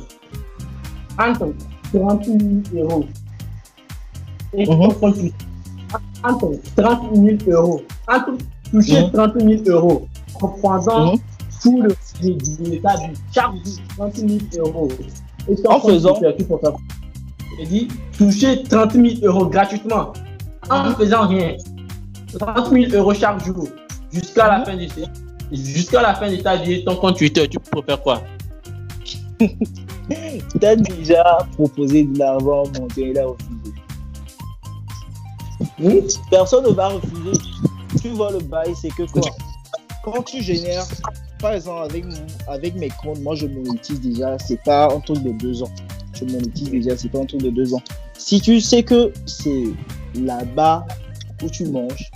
[1.19, 1.55] entre
[1.93, 2.39] 30 000
[2.83, 3.05] euros
[4.53, 4.79] et Mhm.
[4.79, 5.47] ton compte Twitter,
[6.25, 7.83] entre 30 000 euros,
[8.73, 9.11] toucher Mhm.
[9.13, 10.09] 30 000 euros
[10.43, 11.19] en prenant Mhm.
[11.63, 11.95] tout le
[12.61, 14.89] l'état du chaque jour 30 000 euros.
[15.49, 16.19] Et En faisant-
[17.61, 17.89] Je dis
[18.19, 20.13] toucher 30 000 euros gratuitement
[20.69, 21.55] en ne faisant rien.
[22.39, 23.69] 30 000 euros chaque jour
[24.13, 24.87] jusqu'à la fin de
[25.53, 28.21] jusqu'à la fin de ta vie, ton compte Twitter, tu peux faire quoi?
[30.61, 33.37] Tu as déjà proposé de l'argent monter là au
[35.79, 36.11] refusé.
[36.31, 37.33] Personne ne va refuser.
[38.01, 39.23] Tu vois le bail, c'est que quoi?
[40.05, 40.85] Quand tu génères,
[41.41, 45.23] par exemple avec, mon- avec mes comptes, moi je monétise déjà, c'est pas un truc
[45.23, 45.71] de deux ans.
[46.13, 47.83] Je monétise déjà, c'est pas truc de deux ans.
[48.19, 49.65] Si tu sais que c'est
[50.15, 50.87] là-bas
[51.43, 52.11] où tu manges,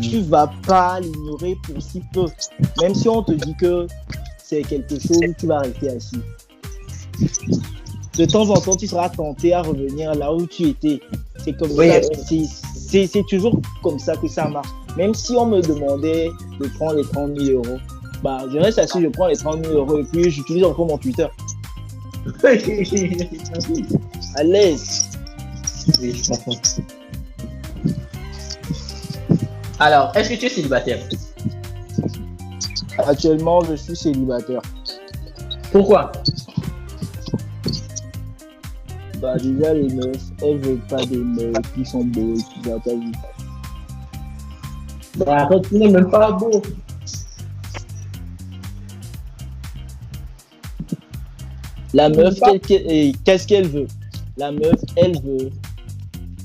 [0.00, 2.26] tu vas pas l'ignorer pour si peu.
[2.80, 3.86] Même si on te dit que
[4.48, 6.20] c'est quelque chose où tu vas rester assis.
[8.16, 11.00] De temps en temps, tu seras tenté à revenir là où tu étais.
[11.44, 11.88] C'est comme Oui.
[11.90, 12.00] ça.
[13.06, 14.68] c'est toujours comme ça que ça marche.
[14.96, 16.28] Même si on me demandait
[16.60, 17.78] de prendre les 30 000 euros,
[18.22, 20.96] bah, je reste assis, je prends les 30 000 euros et puis j'utilise encore mon
[20.98, 21.26] Twitter.
[24.34, 25.04] À l'aise.
[26.00, 26.52] Oui, je comprends.
[29.78, 30.98] Alors, est-ce que tu es célibataire?
[32.98, 34.60] Actuellement, je suis célibataire.
[35.72, 36.12] Pourquoi?
[39.20, 42.78] Bah, déjà, les meufs, elles veulent pas des meufs qui sont beaux et qui va
[42.78, 43.12] pas vu.
[45.16, 46.62] Bah, arrête, tu n'es même pas beau.
[51.94, 52.38] La meuf,
[53.24, 53.86] qu'est-ce qu'elle veut?
[54.36, 55.50] La meuf, elle veut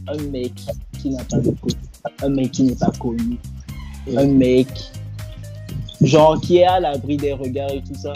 [0.08, 0.54] un mec
[1.00, 1.78] qui n'a pas de côté,
[2.22, 3.38] un mec qui n'est pas connu,
[4.16, 4.68] un mec
[6.04, 8.14] genre qui est à l'abri des regards et tout ça.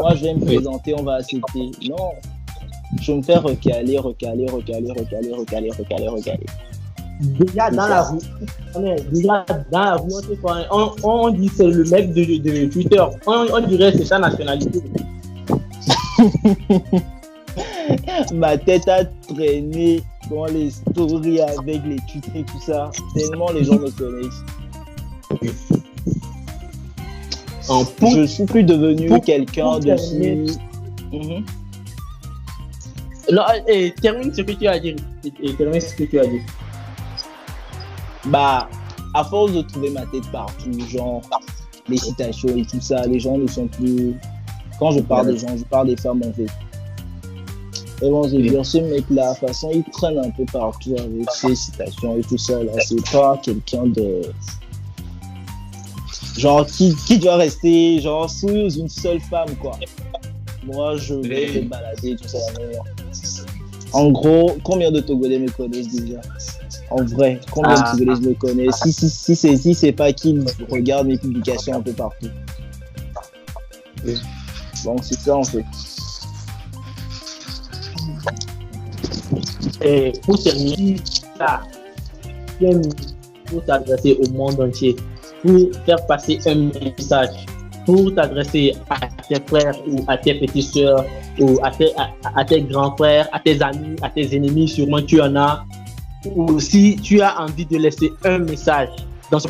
[0.00, 1.70] Moi, je vais me présenter, on va accepter.
[1.88, 2.12] Non,
[3.00, 6.46] je me fais recaler, recaler, recaler, recaler, recaler, recaler, recaler.
[7.20, 8.18] Déjà dans la rue,
[8.74, 10.10] on est déjà dans la rue,
[10.42, 13.02] on, on, on dit c'est le mec de, de Twitter.
[13.26, 14.82] On, on dirait c'est sa nationalité.
[18.34, 22.90] Ma tête a traîné dans les stories avec les tweets et tout ça.
[23.14, 24.42] Tellement les gens me connaissent.
[27.68, 30.58] En pour, je suis plus devenu quelqu'un de si.
[31.12, 31.44] Mhm.
[33.30, 34.96] Non, et termine ce que tu as dit.
[35.42, 36.40] Et, termine ce que tu as dit.
[38.26, 38.68] Bah,
[39.14, 41.22] à force de trouver ma tête partout, genre
[41.88, 44.14] les citations et tout ça, les gens ne sont plus.
[44.78, 46.50] Quand je parle des gens, je parle des femmes en fait.
[48.02, 51.30] Et bon, je dire, ce mec-là, de toute façon, il traîne un peu partout avec
[51.30, 52.60] ses citations et tout ça.
[52.64, 54.22] Là, c'est pas quelqu'un de.
[56.36, 59.72] Genre, qui, qui doit rester, genre, sous une seule femme, quoi.
[60.64, 62.38] Moi, je vais me balader, tout ça,
[63.92, 66.20] En gros, combien de Togolais me connaissent déjà?
[66.90, 67.92] En vrai, combien de ah.
[67.92, 71.80] Togolais me connaissent Si, si, si, c'est si c'est pas qu'ils regardent mes publications un
[71.80, 72.28] peu partout.
[74.84, 75.64] Bon, c'est ça en fait.
[79.84, 80.96] Et pour terminer,
[81.38, 81.62] ça,
[83.46, 84.96] pour t'adresser au monde entier,
[85.42, 87.46] pour faire passer un message,
[87.84, 91.04] pour t'adresser à tes frères ou à tes petites soeurs
[91.38, 91.90] ou à tes,
[92.34, 95.64] à, tes grands frères, à tes amis, à tes ennemis, sûrement tu en as.
[96.36, 98.90] Ou si tu as envie de laisser un message
[99.30, 99.48] dans ce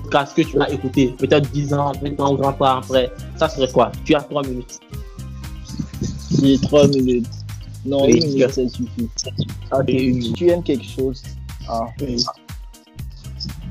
[0.00, 3.70] podcast que tu as écouté, peut-être 10 ans, 20 ans, 30 ans après, ça serait
[3.72, 3.90] quoi?
[4.04, 4.78] Tu as 3 minutes.
[6.40, 7.26] J'ai 3 minutes.
[7.84, 9.08] Non, une minute, ça suffit.
[9.88, 11.22] Si tu aimes quelque chose,
[11.68, 11.86] ah,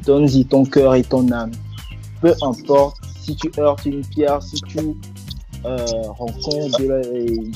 [0.07, 1.51] donne-y ton cœur et ton âme.
[2.21, 4.79] Peu importe si tu heurtes une pierre, si tu
[5.65, 5.77] euh,
[6.17, 6.81] rencontres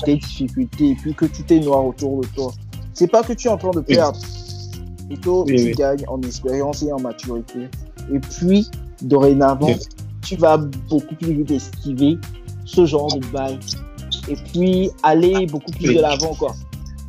[0.04, 2.52] des difficultés et puis que tout est noir autour de toi.
[2.92, 4.18] C'est pas que tu es en train de perdre.
[5.08, 7.68] Plutôt, tu gagnes en expérience et en maturité.
[8.12, 8.68] Et puis,
[9.00, 9.74] dorénavant,
[10.22, 12.18] tu vas beaucoup plus vite esquiver
[12.64, 13.58] ce genre de bail
[14.28, 16.54] et puis aller beaucoup plus de l'avant, quoi.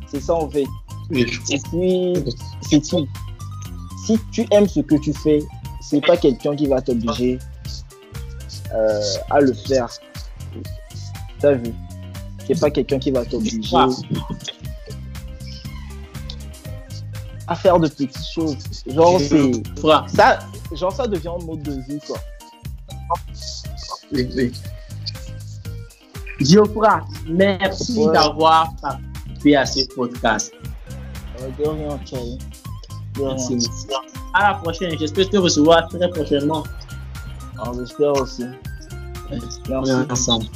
[0.06, 0.64] C'est ça, en fait.
[1.10, 2.14] Et puis,
[2.62, 3.06] c'est tout.
[4.04, 5.40] Si tu aimes ce que tu fais,
[5.80, 7.38] c'est pas quelqu'un qui va t'obliger
[8.72, 9.00] euh,
[9.30, 9.88] à le faire.
[11.40, 11.72] T'as vu?
[12.46, 13.76] C'est pas quelqu'un qui va t'obliger
[17.46, 18.56] à faire de petites choses.
[18.86, 19.52] Genre, c'est.
[20.14, 20.38] Ça,
[20.72, 22.18] genre, ça devient un mode de vie, quoi.
[26.40, 30.52] Geoffra, merci d'avoir participé à ce podcast.
[31.58, 31.98] De rien,
[33.20, 33.68] Merci.
[34.32, 34.98] À la prochaine.
[34.98, 36.64] J'espère te recevoir très prochainement.
[37.64, 38.44] On espère aussi.
[39.30, 39.92] Merci.
[40.10, 40.46] Ensemble.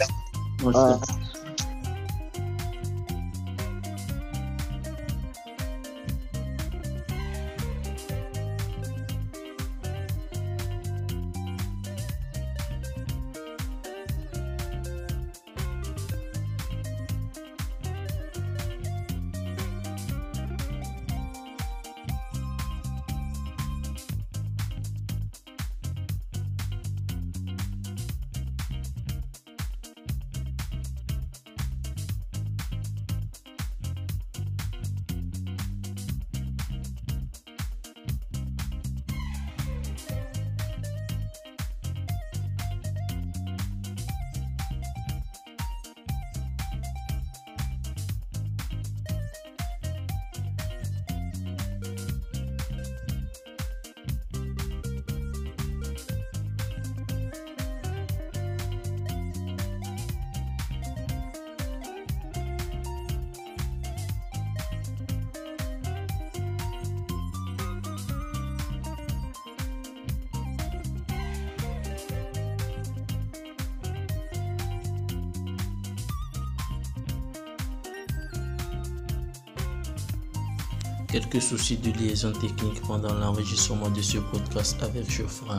[81.09, 85.57] Quelques soucis de liaison technique pendant l'enregistrement de ce podcast avec Geoffroy.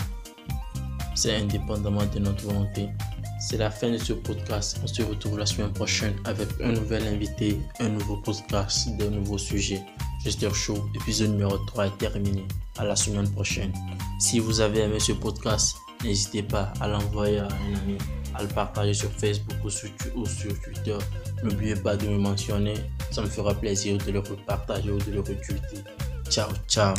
[1.15, 2.87] C'est indépendamment de notre volonté.
[3.41, 4.79] C'est la fin de ce podcast.
[4.83, 9.37] On se retrouve la semaine prochaine avec un nouvel invité, un nouveau podcast, de nouveaux
[9.37, 9.81] sujets.
[10.23, 12.45] Gesteur Show, épisode numéro 3 est terminé.
[12.77, 13.73] À la semaine prochaine.
[14.19, 17.97] Si vous avez aimé ce podcast, n'hésitez pas à l'envoyer à un ami,
[18.35, 20.97] à le partager sur Facebook ou sur, ou sur Twitter.
[21.43, 22.75] N'oubliez pas de me mentionner
[23.11, 25.83] ça me fera plaisir de le repartager ou de le retweeter.
[26.29, 26.93] Ciao, ciao.